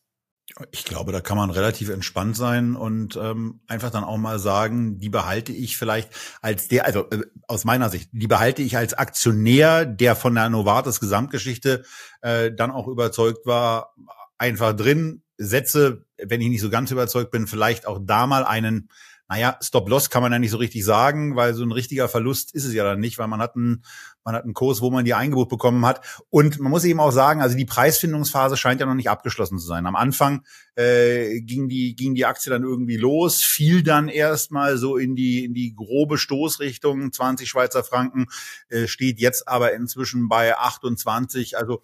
[0.71, 4.99] Ich glaube, da kann man relativ entspannt sein und ähm, einfach dann auch mal sagen,
[4.99, 6.09] die behalte ich vielleicht
[6.41, 10.49] als der, also äh, aus meiner Sicht, die behalte ich als Aktionär, der von der
[10.49, 11.83] Novartis Gesamtgeschichte
[12.21, 13.93] äh, dann auch überzeugt war,
[14.37, 15.23] einfach drin.
[15.37, 18.89] Setze, wenn ich nicht so ganz überzeugt bin, vielleicht auch da mal einen
[19.29, 22.65] naja, Stop-Loss kann man ja nicht so richtig sagen, weil so ein richtiger Verlust ist
[22.65, 23.83] es ja dann nicht, weil man hat einen,
[24.23, 26.01] man hat einen Kurs, wo man die Eingebot bekommen hat.
[26.29, 29.65] Und man muss eben auch sagen, also die Preisfindungsphase scheint ja noch nicht abgeschlossen zu
[29.65, 29.85] sein.
[29.85, 30.45] Am Anfang
[30.75, 35.45] äh, ging die ging die Aktie dann irgendwie los, fiel dann erstmal so in die
[35.45, 38.27] in die grobe Stoßrichtung 20 Schweizer Franken,
[38.69, 41.57] äh, steht jetzt aber inzwischen bei 28.
[41.57, 41.81] Also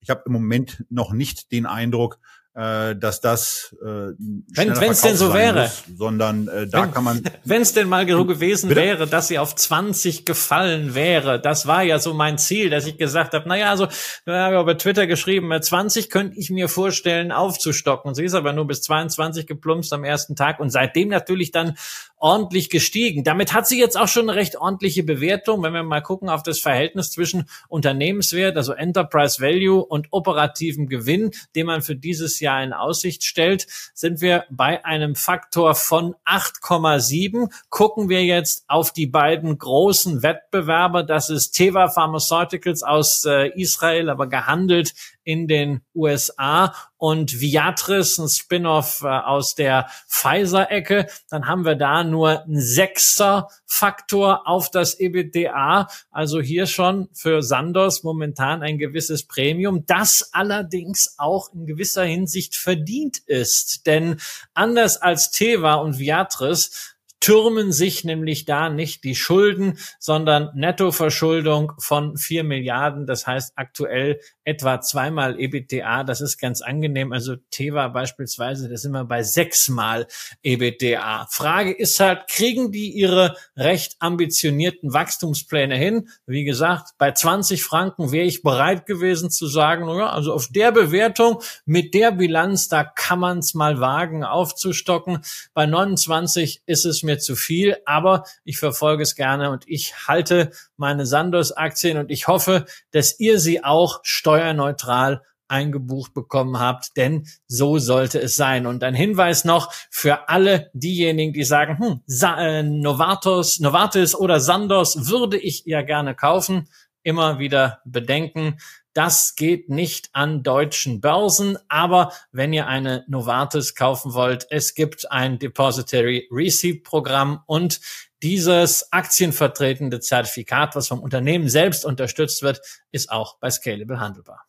[0.00, 2.18] ich habe im Moment noch nicht den Eindruck,
[2.58, 7.04] äh, dass das äh, wenn es denn so wäre, muss, sondern äh, da wenn, kann
[7.04, 8.80] man wenn es denn mal so gewesen bitte?
[8.80, 12.98] wäre, dass sie auf 20 gefallen wäre, das war ja so mein Ziel, dass ich
[12.98, 13.86] gesagt habe, naja, also
[14.24, 18.16] da habe ich bei Twitter geschrieben, 20 könnte ich mir vorstellen aufzustocken.
[18.16, 21.76] Sie ist aber nur bis 22 geplumpst am ersten Tag und seitdem natürlich dann
[22.16, 23.22] ordentlich gestiegen.
[23.22, 26.42] Damit hat sie jetzt auch schon eine recht ordentliche Bewertung, wenn wir mal gucken auf
[26.42, 32.47] das Verhältnis zwischen Unternehmenswert, also Enterprise Value und operativem Gewinn, den man für dieses Jahr
[32.56, 37.50] in Aussicht stellt, sind wir bei einem Faktor von 8,7.
[37.68, 44.10] Gucken wir jetzt auf die beiden großen Wettbewerber, das ist Teva Pharmaceuticals aus äh, Israel,
[44.10, 44.94] aber gehandelt
[45.28, 52.02] in den USA und Viatris, ein Spin-off äh, aus der Pfizer-Ecke, dann haben wir da
[52.02, 55.88] nur einen Sechser-Faktor auf das EBITDA.
[56.10, 62.56] Also hier schon für Sandos momentan ein gewisses Premium, das allerdings auch in gewisser Hinsicht
[62.56, 63.86] verdient ist.
[63.86, 64.16] Denn
[64.54, 72.16] anders als Teva und Viatris türmen sich nämlich da nicht die Schulden, sondern Nettoverschuldung von
[72.16, 73.06] vier Milliarden.
[73.06, 76.04] Das heißt aktuell etwa zweimal EBITDA.
[76.04, 77.12] Das ist ganz angenehm.
[77.12, 80.06] Also Teva beispielsweise, das sind wir bei sechsmal
[80.42, 81.26] EBITDA.
[81.30, 86.08] Frage ist halt, kriegen die ihre recht ambitionierten Wachstumspläne hin?
[86.26, 90.72] Wie gesagt, bei 20 Franken wäre ich bereit gewesen zu sagen, ja, also auf der
[90.72, 95.18] Bewertung mit der Bilanz, da kann man es mal wagen aufzustocken.
[95.52, 100.52] Bei 29 ist es mir zu viel, aber ich verfolge es gerne und ich halte
[100.76, 107.78] meine Sandos-Aktien und ich hoffe, dass ihr sie auch steuerneutral eingebucht bekommen habt, denn so
[107.78, 108.66] sollte es sein.
[108.66, 114.40] Und ein Hinweis noch für alle diejenigen, die sagen, hm, Sa äh, Novartis, Novartis oder
[114.40, 116.68] Sandos würde ich ja gerne kaufen.
[117.02, 118.58] Immer wieder bedenken,
[118.98, 125.12] das geht nicht an deutschen Börsen, aber wenn ihr eine Novartis kaufen wollt, es gibt
[125.12, 127.80] ein Depository Receipt Programm und
[128.24, 134.48] dieses aktienvertretende Zertifikat, was vom Unternehmen selbst unterstützt wird, ist auch bei Scalable handelbar.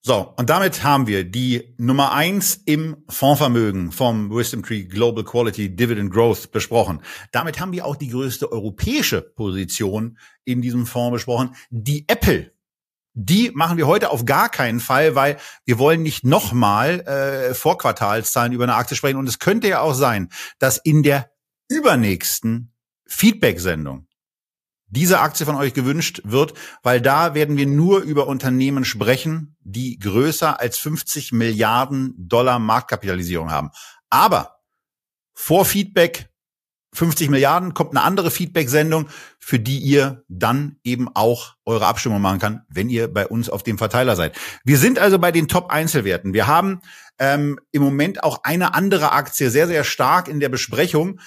[0.00, 5.76] So, und damit haben wir die Nummer eins im Fondsvermögen vom Wisdom Tree Global Quality
[5.76, 7.02] Dividend Growth besprochen.
[7.30, 12.52] Damit haben wir auch die größte europäische Position in diesem Fonds besprochen, die Apple
[13.14, 18.52] die machen wir heute auf gar keinen Fall, weil wir wollen nicht nochmal äh, Vorquartalszahlen
[18.52, 19.18] über eine Aktie sprechen.
[19.18, 21.30] Und es könnte ja auch sein, dass in der
[21.68, 22.72] übernächsten
[23.06, 24.06] Feedback-Sendung
[24.86, 26.52] diese Aktie von euch gewünscht wird,
[26.82, 33.50] weil da werden wir nur über Unternehmen sprechen, die größer als 50 Milliarden Dollar Marktkapitalisierung
[33.50, 33.70] haben.
[34.10, 34.56] Aber
[35.32, 36.28] vor Feedback
[36.94, 42.38] 50 Milliarden kommt eine andere Feedback-Sendung, für die ihr dann eben auch eure Abstimmung machen
[42.38, 44.36] kann, wenn ihr bei uns auf dem Verteiler seid.
[44.64, 46.34] Wir sind also bei den Top-Einzelwerten.
[46.34, 46.80] Wir haben
[47.18, 51.18] ähm, im Moment auch eine andere Aktie sehr, sehr stark in der Besprechung,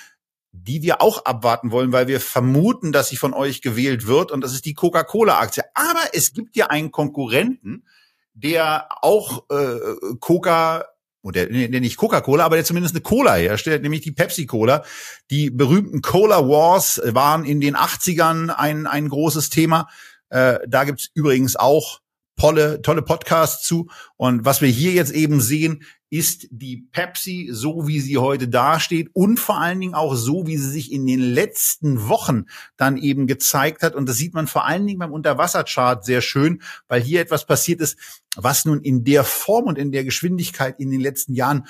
[0.52, 4.32] die wir auch abwarten wollen, weil wir vermuten, dass sie von euch gewählt wird.
[4.32, 5.64] Und das ist die Coca-Cola-Aktie.
[5.74, 7.86] Aber es gibt ja einen Konkurrenten,
[8.34, 9.80] der auch äh,
[10.20, 10.86] Coca
[11.32, 14.84] der, der nicht Coca-Cola, aber der zumindest eine Cola herstellt, nämlich die Pepsi-Cola.
[15.32, 19.88] Die berühmten Cola Wars waren in den 80ern ein, ein großes Thema.
[20.30, 22.02] Äh, da gibt's übrigens auch
[22.38, 23.90] tolle, tolle Podcasts zu.
[24.18, 29.10] Und was wir hier jetzt eben sehen, ist die Pepsi so, wie sie heute dasteht
[29.14, 32.46] und vor allen Dingen auch so, wie sie sich in den letzten Wochen
[32.78, 33.96] dann eben gezeigt hat.
[33.96, 37.82] Und das sieht man vor allen Dingen beim Unterwasserchart sehr schön, weil hier etwas passiert
[37.82, 37.98] ist,
[38.36, 41.68] was nun in der Form und in der Geschwindigkeit in den letzten Jahren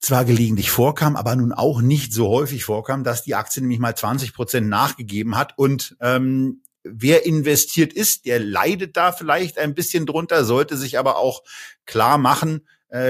[0.00, 3.94] zwar gelegentlich vorkam, aber nun auch nicht so häufig vorkam, dass die Aktie nämlich mal
[3.94, 10.06] 20 Prozent nachgegeben hat und ähm, wer investiert ist, der leidet da vielleicht ein bisschen
[10.06, 11.42] drunter, sollte sich aber auch
[11.86, 12.66] klar machen,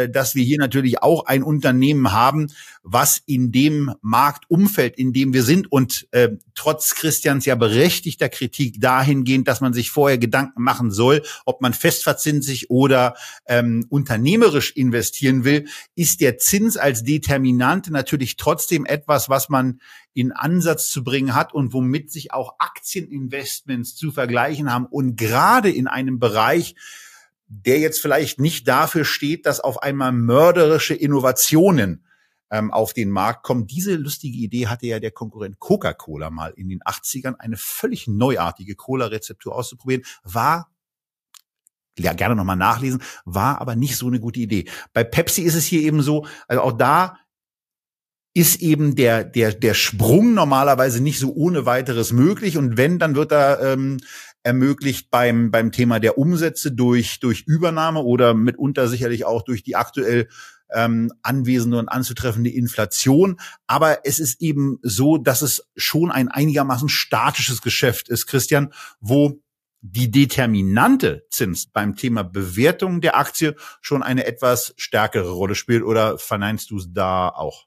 [0.08, 2.48] dass wir hier natürlich auch ein Unternehmen haben,
[2.84, 8.80] was in dem Marktumfeld, in dem wir sind und äh, trotz Christians ja berechtigter Kritik
[8.80, 13.14] dahingehend, dass man sich vorher Gedanken machen soll, ob man festverzinsig oder
[13.46, 19.80] ähm, unternehmerisch investieren will, ist der Zins als Determinante natürlich trotzdem etwas, was man
[20.14, 24.86] in Ansatz zu bringen hat und womit sich auch Aktieninvestments zu vergleichen haben.
[24.86, 26.74] Und gerade in einem Bereich,
[27.54, 32.06] der jetzt vielleicht nicht dafür steht, dass auf einmal mörderische Innovationen
[32.50, 33.66] ähm, auf den Markt kommen.
[33.66, 38.74] Diese lustige Idee hatte ja der Konkurrent Coca-Cola mal in den 80ern, eine völlig neuartige
[38.74, 40.70] Cola-Rezeptur auszuprobieren, war
[41.98, 44.64] ja, gerne nochmal nachlesen, war aber nicht so eine gute Idee.
[44.94, 47.18] Bei Pepsi ist es hier eben so, also auch da
[48.34, 52.56] ist eben der, der, der Sprung normalerweise nicht so ohne weiteres möglich.
[52.56, 53.98] Und wenn, dann wird da ähm,
[54.42, 59.76] ermöglicht beim, beim Thema der Umsätze durch, durch Übernahme oder mitunter sicherlich auch durch die
[59.76, 60.28] aktuell
[60.74, 63.38] ähm, anwesende und anzutreffende Inflation.
[63.66, 69.40] Aber es ist eben so, dass es schon ein einigermaßen statisches Geschäft ist, Christian, wo
[69.80, 75.82] die determinante Zins beim Thema Bewertung der Aktie schon eine etwas stärkere Rolle spielt.
[75.82, 77.66] Oder verneinst du es da auch?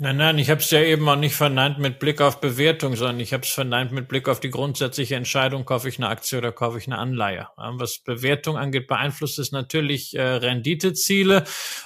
[0.00, 3.18] Nein, nein, ich habe es ja eben auch nicht verneint mit Blick auf Bewertung, sondern
[3.18, 6.52] ich habe es verneint mit Blick auf die grundsätzliche Entscheidung, kaufe ich eine Aktie oder
[6.52, 7.48] kaufe ich eine Anleihe.
[7.56, 11.42] Was Bewertung angeht, beeinflusst es natürlich äh, Renditeziele.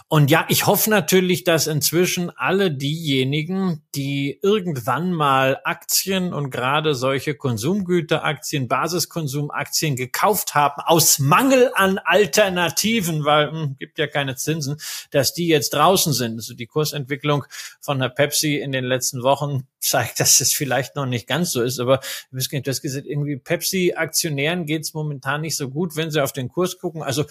[0.09, 6.95] Und ja, ich hoffe natürlich, dass inzwischen alle diejenigen, die irgendwann mal Aktien und gerade
[6.95, 14.77] solche Konsumgüteraktien, Basiskonsumaktien gekauft haben, aus Mangel an Alternativen, weil hm, gibt ja keine Zinsen,
[15.13, 16.35] dass die jetzt draußen sind.
[16.35, 17.47] Also die Kursentwicklung
[17.81, 21.63] von der Pepsi in den letzten Wochen zeigt, dass es vielleicht noch nicht ganz so
[21.63, 21.81] ist.
[21.81, 22.01] Aber
[22.31, 26.49] du hast gesagt, irgendwie Pepsi-Aktionären geht es momentan nicht so gut, wenn sie auf den
[26.49, 27.03] Kurs gucken.
[27.03, 27.25] Also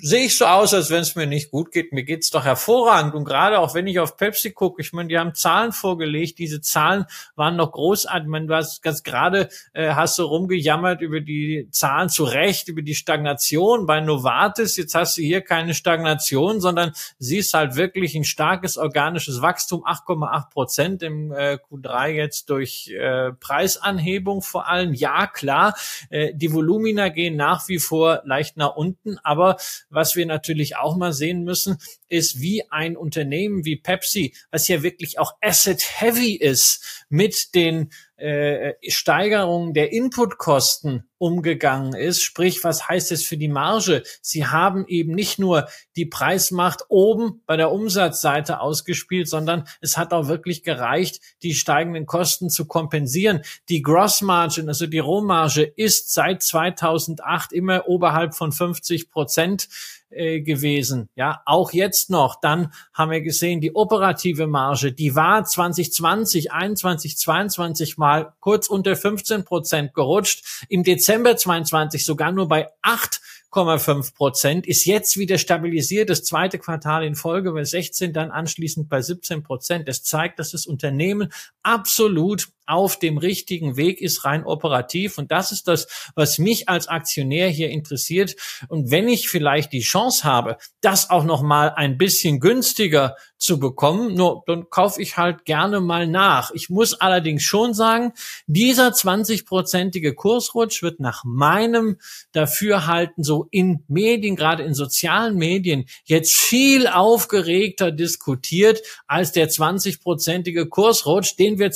[0.00, 1.92] sehe ich so aus, als wenn es mir nicht gut geht.
[1.92, 3.14] Mir geht's doch hervorragend.
[3.14, 6.38] Und gerade auch wenn ich auf Pepsi gucke, ich meine, die haben Zahlen vorgelegt.
[6.38, 8.24] Diese Zahlen waren noch großartig.
[8.24, 12.68] Ich meine, du hast ganz gerade äh, hast du rumgejammert über die Zahlen zu Recht,
[12.68, 14.76] über die Stagnation bei Novartis.
[14.76, 20.50] Jetzt hast du hier keine Stagnation, sondern siehst halt wirklich ein starkes organisches Wachstum, 8,8
[20.50, 24.94] Prozent im äh, Q3 jetzt durch äh, Preisanhebung vor allem.
[24.94, 25.74] Ja, klar,
[26.10, 29.56] äh, die Volumina gehen nach wie vor leicht nach unten, aber
[29.90, 31.78] was wir natürlich auch mal sehen müssen,
[32.08, 38.74] ist, wie ein Unternehmen wie Pepsi, was ja wirklich auch asset-heavy ist, mit den äh,
[38.88, 42.22] Steigerungen der Inputkosten umgegangen ist.
[42.22, 44.02] Sprich, was heißt es für die Marge?
[44.20, 50.12] Sie haben eben nicht nur die Preismacht oben bei der Umsatzseite ausgespielt, sondern es hat
[50.12, 53.42] auch wirklich gereicht, die steigenden Kosten zu kompensieren.
[53.68, 59.68] Die Gross Margin, also die Rohmarge, ist seit 2008 immer oberhalb von 50 Prozent
[60.10, 61.08] äh, gewesen.
[61.14, 62.40] Ja, auch jetzt noch.
[62.40, 68.96] Dann haben wir gesehen, die operative Marge, die war 2020, 21, 22 mal kurz unter
[68.96, 70.64] 15 Prozent gerutscht.
[70.68, 76.58] Im Dezember 22 sogar nur bei 8 8,5 Prozent, ist jetzt wieder stabilisiert, das zweite
[76.58, 79.88] Quartal in Folge bei 16, dann anschließend bei 17 Prozent.
[79.88, 81.32] Das zeigt, dass das Unternehmen
[81.62, 85.18] absolut auf dem richtigen Weg ist, rein operativ.
[85.18, 88.36] Und das ist das, was mich als Aktionär hier interessiert.
[88.68, 93.60] Und wenn ich vielleicht die Chance habe, das auch noch mal ein bisschen günstiger zu
[93.60, 96.50] bekommen, nur dann kaufe ich halt gerne mal nach.
[96.52, 98.12] Ich muss allerdings schon sagen,
[98.46, 101.98] dieser 20-prozentige Kursrutsch wird nach meinem
[102.32, 110.66] Dafürhalten so in Medien, gerade in sozialen Medien, jetzt viel aufgeregter diskutiert als der 20-prozentige
[110.66, 111.70] Kursrutsch, den wir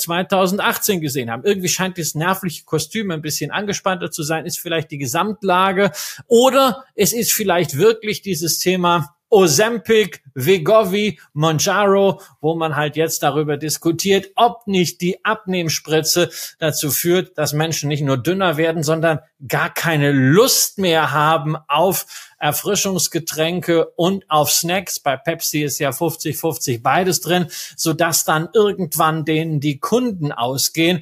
[0.83, 1.43] 2018 gesehen haben.
[1.43, 5.91] Irgendwie scheint das nervliche Kostüm ein bisschen angespannter zu sein, ist vielleicht die Gesamtlage
[6.27, 13.57] oder es ist vielleicht wirklich dieses Thema, Ozempic, Vegovi, Monjaro, wo man halt jetzt darüber
[13.57, 16.29] diskutiert, ob nicht die Abnehmspritze
[16.59, 22.05] dazu führt, dass Menschen nicht nur dünner werden, sondern gar keine Lust mehr haben auf
[22.37, 24.99] Erfrischungsgetränke und auf Snacks.
[24.99, 31.01] Bei Pepsi ist ja 50-50 beides drin, sodass dann irgendwann denen die Kunden ausgehen.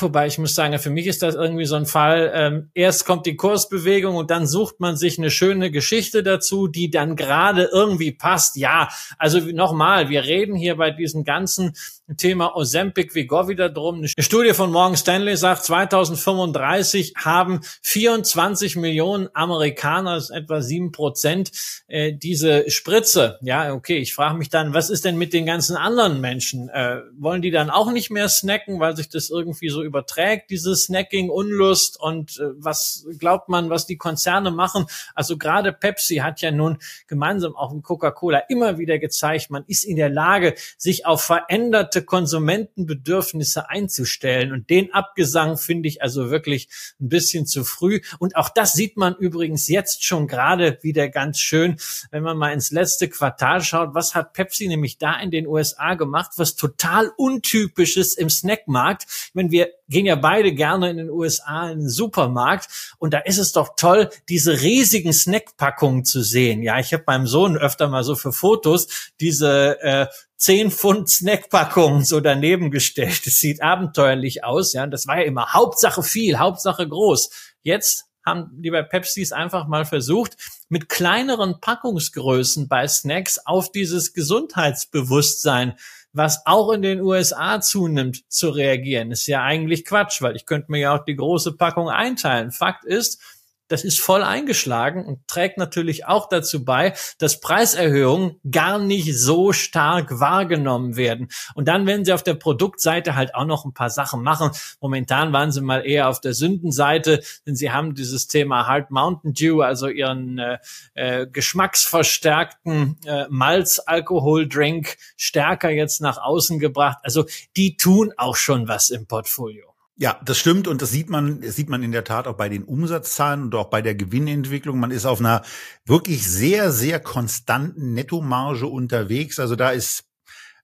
[0.00, 3.26] Wobei ich muss sagen, für mich ist das irgendwie so ein Fall, ähm, erst kommt
[3.26, 8.12] die Kursbewegung und dann sucht man sich eine schöne Geschichte dazu, die dann gerade irgendwie
[8.12, 8.56] passt.
[8.56, 8.88] Ja,
[9.18, 11.74] also nochmal, wir reden hier bei diesem ganzen
[12.16, 13.96] Thema Ozempic Vigor wieder drum.
[13.96, 20.90] Eine Studie von Morgan Stanley sagt, 2035 haben 24 Millionen Amerikaner, das ist etwa sieben
[20.90, 21.50] Prozent,
[21.86, 23.38] äh, diese Spritze.
[23.42, 26.68] Ja, okay, ich frage mich dann, was ist denn mit den ganzen anderen Menschen?
[26.70, 30.74] Äh, wollen die dann auch nicht mehr snacken, weil sich das irgendwie so überträgt, diese
[30.74, 32.00] Snacking-Unlust?
[32.00, 34.86] Und äh, was glaubt man, was die Konzerne machen?
[35.14, 39.84] Also gerade Pepsi hat ja nun gemeinsam auch mit Coca-Cola immer wieder gezeigt, man ist
[39.84, 44.52] in der Lage, sich auf veränderte veränderte Konsumentenbedürfnisse einzustellen.
[44.52, 46.68] Und den Abgesang finde ich also wirklich
[47.00, 48.00] ein bisschen zu früh.
[48.18, 51.76] Und auch das sieht man übrigens jetzt schon gerade wieder ganz schön,
[52.10, 53.94] wenn man mal ins letzte Quartal schaut.
[53.94, 56.32] Was hat Pepsi nämlich da in den USA gemacht?
[56.36, 59.30] Was total untypisches im Snackmarkt.
[59.34, 62.68] Wenn wir gehen ja beide gerne in den USA in den Supermarkt
[62.98, 66.62] und da ist es doch toll, diese riesigen Snackpackungen zu sehen.
[66.62, 70.06] Ja, ich habe meinem Sohn öfter mal so für Fotos diese äh,
[70.38, 73.26] 10 Pfund Snackpackungen so daneben gestellt.
[73.26, 74.86] Das sieht abenteuerlich aus, ja.
[74.86, 77.30] Das war ja immer Hauptsache viel, Hauptsache groß.
[77.62, 80.36] Jetzt haben die bei Pepsis einfach mal versucht,
[80.68, 85.76] mit kleineren Packungsgrößen bei Snacks auf dieses Gesundheitsbewusstsein,
[86.12, 89.10] was auch in den USA zunimmt, zu reagieren.
[89.10, 92.52] Ist ja eigentlich Quatsch, weil ich könnte mir ja auch die große Packung einteilen.
[92.52, 93.20] Fakt ist,
[93.68, 99.52] das ist voll eingeschlagen und trägt natürlich auch dazu bei, dass Preiserhöhungen gar nicht so
[99.52, 101.28] stark wahrgenommen werden.
[101.54, 104.50] Und dann werden sie auf der Produktseite halt auch noch ein paar Sachen machen.
[104.80, 109.34] Momentan waren sie mal eher auf der Sündenseite, denn sie haben dieses Thema Hard Mountain
[109.34, 110.58] Dew, also ihren äh,
[110.94, 116.98] äh, geschmacksverstärkten äh, Malz-Alkohol-Drink stärker jetzt nach außen gebracht.
[117.02, 119.67] Also die tun auch schon was im Portfolio.
[120.00, 122.48] Ja, das stimmt und das sieht man, das sieht man in der Tat auch bei
[122.48, 124.78] den Umsatzzahlen und auch bei der Gewinnentwicklung.
[124.78, 125.42] Man ist auf einer
[125.86, 129.40] wirklich sehr, sehr konstanten Nettomarge unterwegs.
[129.40, 130.04] Also da ist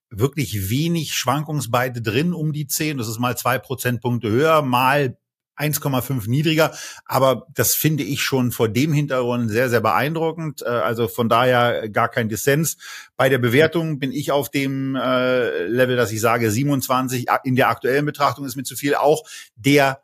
[0.08, 2.96] wirklich wenig Schwankungsbeite drin um die 10.
[2.96, 5.18] Das ist mal zwei Prozentpunkte höher, mal
[5.56, 6.72] 1,5 niedriger.
[7.04, 10.62] Aber das finde ich schon vor dem Hintergrund sehr, sehr beeindruckend.
[10.62, 12.76] Äh, also von daher gar kein Dissens.
[13.16, 17.68] Bei der Bewertung bin ich auf dem äh, Level, dass ich sage, 27 in der
[17.68, 18.94] aktuellen Betrachtung ist mir zu viel.
[18.94, 19.24] Auch
[19.56, 20.03] der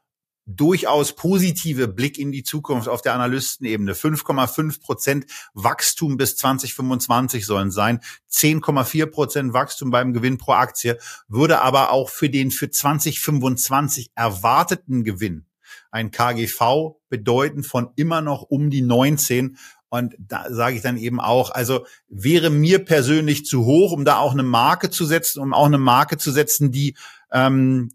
[0.56, 3.94] durchaus positive Blick in die Zukunft auf der Analystenebene.
[3.94, 8.00] 5,5 Prozent Wachstum bis 2025 sollen sein.
[8.30, 10.98] 10,4 Prozent Wachstum beim Gewinn pro Aktie
[11.28, 15.46] würde aber auch für den für 2025 erwarteten Gewinn
[15.90, 19.56] ein KGV bedeuten von immer noch um die 19
[19.90, 24.18] und da sage ich dann eben auch, also wäre mir persönlich zu hoch, um da
[24.18, 26.96] auch eine Marke zu setzen, um auch eine Marke zu setzen, die
[27.32, 27.90] ähm,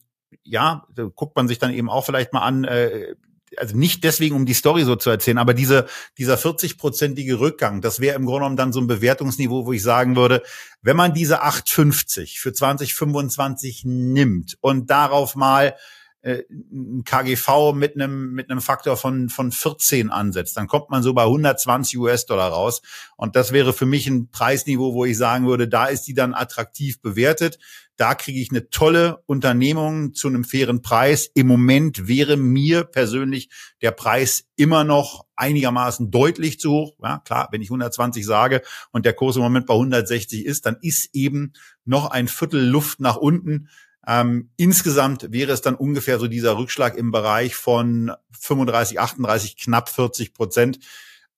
[0.46, 3.16] ja, guckt man sich dann eben auch vielleicht mal an, äh,
[3.58, 5.88] also nicht deswegen, um die Story so zu erzählen, aber diese,
[6.18, 10.16] dieser 40-prozentige Rückgang, das wäre im Grunde genommen dann so ein Bewertungsniveau, wo ich sagen
[10.16, 10.44] würde,
[10.82, 15.76] wenn man diese 8,50 für 2025 nimmt und darauf mal
[16.22, 21.04] äh, ein KGV mit einem mit einem Faktor von von 14 ansetzt, dann kommt man
[21.04, 22.82] so bei 120 US-Dollar raus
[23.16, 26.34] und das wäre für mich ein Preisniveau, wo ich sagen würde, da ist die dann
[26.34, 27.60] attraktiv bewertet.
[27.98, 31.30] Da kriege ich eine tolle Unternehmung zu einem fairen Preis.
[31.34, 33.50] Im Moment wäre mir persönlich
[33.82, 36.96] der Preis immer noch einigermaßen deutlich zu hoch.
[37.02, 40.78] Ja, klar, wenn ich 120 sage und der Kurs im Moment bei 160 ist, dann
[40.82, 41.54] ist eben
[41.86, 43.70] noch ein Viertel Luft nach unten.
[44.08, 49.90] Ähm, insgesamt wäre es dann ungefähr so dieser Rückschlag im Bereich von 35, 38, knapp
[49.90, 50.80] 40 Prozent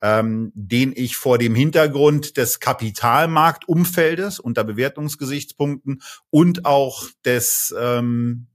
[0.01, 8.47] ähm, den ich vor dem Hintergrund des Kapitalmarktumfeldes unter Bewertungsgesichtspunkten und auch des ähm,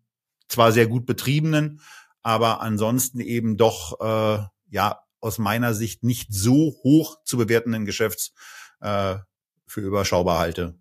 [0.48, 1.80] zwar sehr gut betriebenen,
[2.22, 8.32] aber ansonsten eben doch äh, ja aus meiner Sicht nicht so hoch zu bewertenden Geschäfts
[8.80, 9.16] äh,
[9.66, 10.74] für überschaubar halte.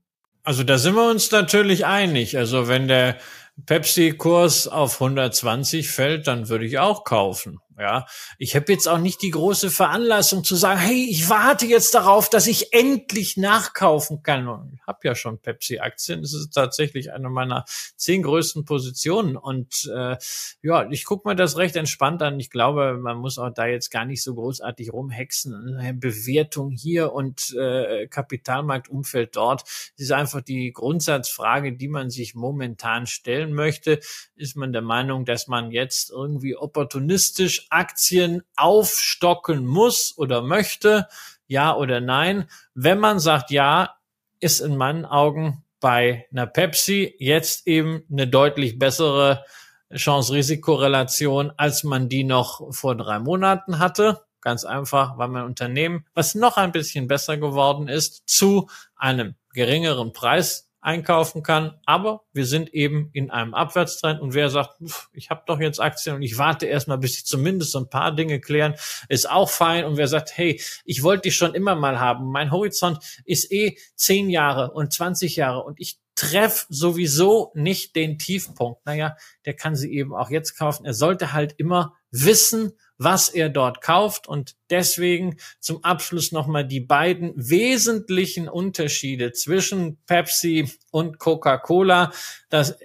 [0.44, 2.38] Also da sind wir uns natürlich einig.
[2.38, 3.18] Also wenn der
[3.66, 7.60] Pepsi-Kurs auf 120 fällt, dann würde ich auch kaufen.
[7.80, 8.06] Ja,
[8.38, 12.30] ich habe jetzt auch nicht die große Veranlassung zu sagen, hey, ich warte jetzt darauf,
[12.30, 14.48] dass ich endlich nachkaufen kann.
[14.48, 16.22] Und ich habe ja schon Pepsi-Aktien.
[16.22, 17.66] Das ist tatsächlich eine meiner
[17.96, 19.38] zehn größten Positionen.
[19.38, 20.18] Und äh,
[20.62, 22.40] ja, ich gucke mir das recht entspannt an.
[22.40, 25.98] Ich glaube, man muss auch da jetzt gar nicht so großartig rumhexen.
[26.00, 29.62] Bewertung hier und äh, Kapitalmarktumfeld dort.
[29.62, 34.00] Das ist einfach die Grundsatzfrage, die man sich momentan stellen möchte.
[34.36, 41.08] Ist man der Meinung, dass man jetzt irgendwie opportunistisch Aktien aufstocken muss oder möchte,
[41.48, 42.50] ja oder nein.
[42.74, 43.96] Wenn man sagt ja,
[44.40, 49.46] ist in meinen Augen bei einer Pepsi jetzt eben eine deutlich bessere
[49.94, 54.22] Chance-Risiko-Relation, als man die noch vor drei Monaten hatte.
[54.42, 60.14] Ganz einfach, weil mein Unternehmen, was noch ein bisschen besser geworden ist, zu einem geringeren
[60.14, 61.80] Preis einkaufen kann.
[61.86, 64.76] Aber wir sind eben in einem Abwärtstrend und wer sagt,
[65.14, 68.16] ich habe doch jetzt Aktien und ich warte erstmal, bis sie zumindest so ein paar
[68.16, 68.76] Dinge klären,
[69.08, 69.86] ist auch fein.
[69.86, 72.32] Und wer sagt, hey, ich wollte die schon immer mal haben.
[72.32, 78.20] Mein Horizont ist eh zehn Jahre und 20 Jahre und ich treff sowieso nicht den
[78.20, 78.86] Tiefpunkt.
[78.86, 79.16] Naja,
[79.46, 80.86] der kann sie eben auch jetzt kaufen.
[80.86, 82.74] Er sollte halt immer wissen,
[83.04, 84.28] was er dort kauft.
[84.28, 92.12] Und deswegen zum Abschluss nochmal die beiden wesentlichen Unterschiede zwischen Pepsi und Coca-Cola.
[92.50, 92.78] Das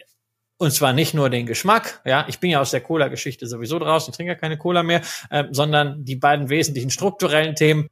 [0.59, 4.15] und zwar nicht nur den Geschmack, ja, ich bin ja aus der Cola-Geschichte sowieso draußen,
[4.15, 7.91] trinke ja keine Cola mehr, äh, sondern die beiden wesentlichen strukturellen Themen.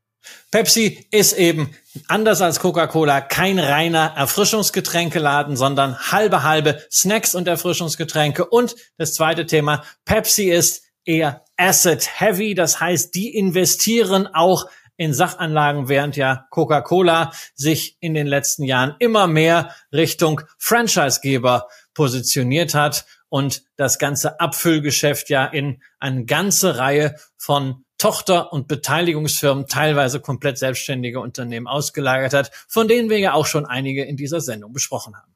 [0.51, 1.77] Pepsi ist eben
[2.09, 8.47] anders als Coca-Cola kein reiner Erfrischungsgetränkeladen, sondern halbe halbe Snacks und Erfrischungsgetränke.
[8.47, 12.55] Und das zweite Thema, Pepsi ist eher asset heavy.
[12.55, 18.95] Das heißt, die investieren auch in Sachanlagen, während ja Coca-Cola sich in den letzten Jahren
[18.99, 27.17] immer mehr Richtung Franchisegeber positioniert hat und das ganze Abfüllgeschäft ja in eine ganze Reihe
[27.37, 33.47] von Tochter- und Beteiligungsfirmen, teilweise komplett selbstständige Unternehmen ausgelagert hat, von denen wir ja auch
[33.47, 35.34] schon einige in dieser Sendung besprochen haben.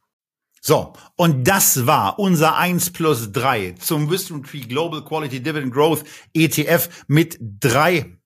[0.61, 6.05] So, und das war unser 1 plus 3 zum Wisdom Tree Global Quality Dividend Growth
[6.35, 8.19] ETF mit drei,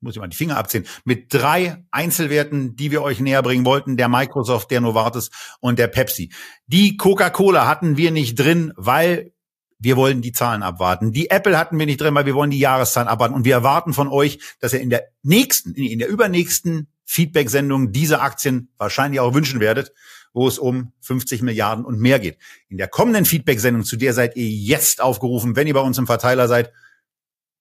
[0.00, 3.96] muss ich mal die Finger abziehen, mit drei Einzelwerten, die wir euch näher bringen wollten,
[3.96, 5.30] der Microsoft, der Novartis
[5.60, 6.30] und der Pepsi.
[6.66, 9.32] Die Coca-Cola hatten wir nicht drin, weil
[9.80, 11.12] wir wollen die Zahlen abwarten.
[11.12, 13.34] Die Apple hatten wir nicht drin, weil wir wollen die Jahreszahlen abwarten.
[13.34, 18.20] Und wir erwarten von euch, dass ihr in der nächsten, in der übernächsten Feedback-Sendung diese
[18.20, 19.92] Aktien wahrscheinlich auch wünschen werdet
[20.38, 22.38] wo es um 50 Milliarden und mehr geht.
[22.68, 26.06] In der kommenden Feedback-Sendung, zu der seid ihr jetzt aufgerufen, wenn ihr bei uns im
[26.06, 26.72] Verteiler seid.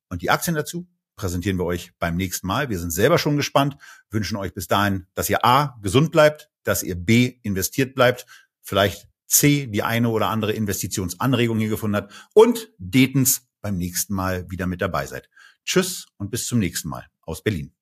[0.09, 2.69] Und die Aktien dazu präsentieren wir euch beim nächsten Mal.
[2.69, 3.77] Wir sind selber schon gespannt,
[4.11, 8.27] wünschen euch bis dahin, dass ihr A, gesund bleibt, dass ihr B, investiert bleibt,
[8.61, 14.49] vielleicht C, die eine oder andere Investitionsanregung hier gefunden hat und Detens beim nächsten Mal
[14.51, 15.29] wieder mit dabei seid.
[15.65, 17.73] Tschüss und bis zum nächsten Mal aus Berlin.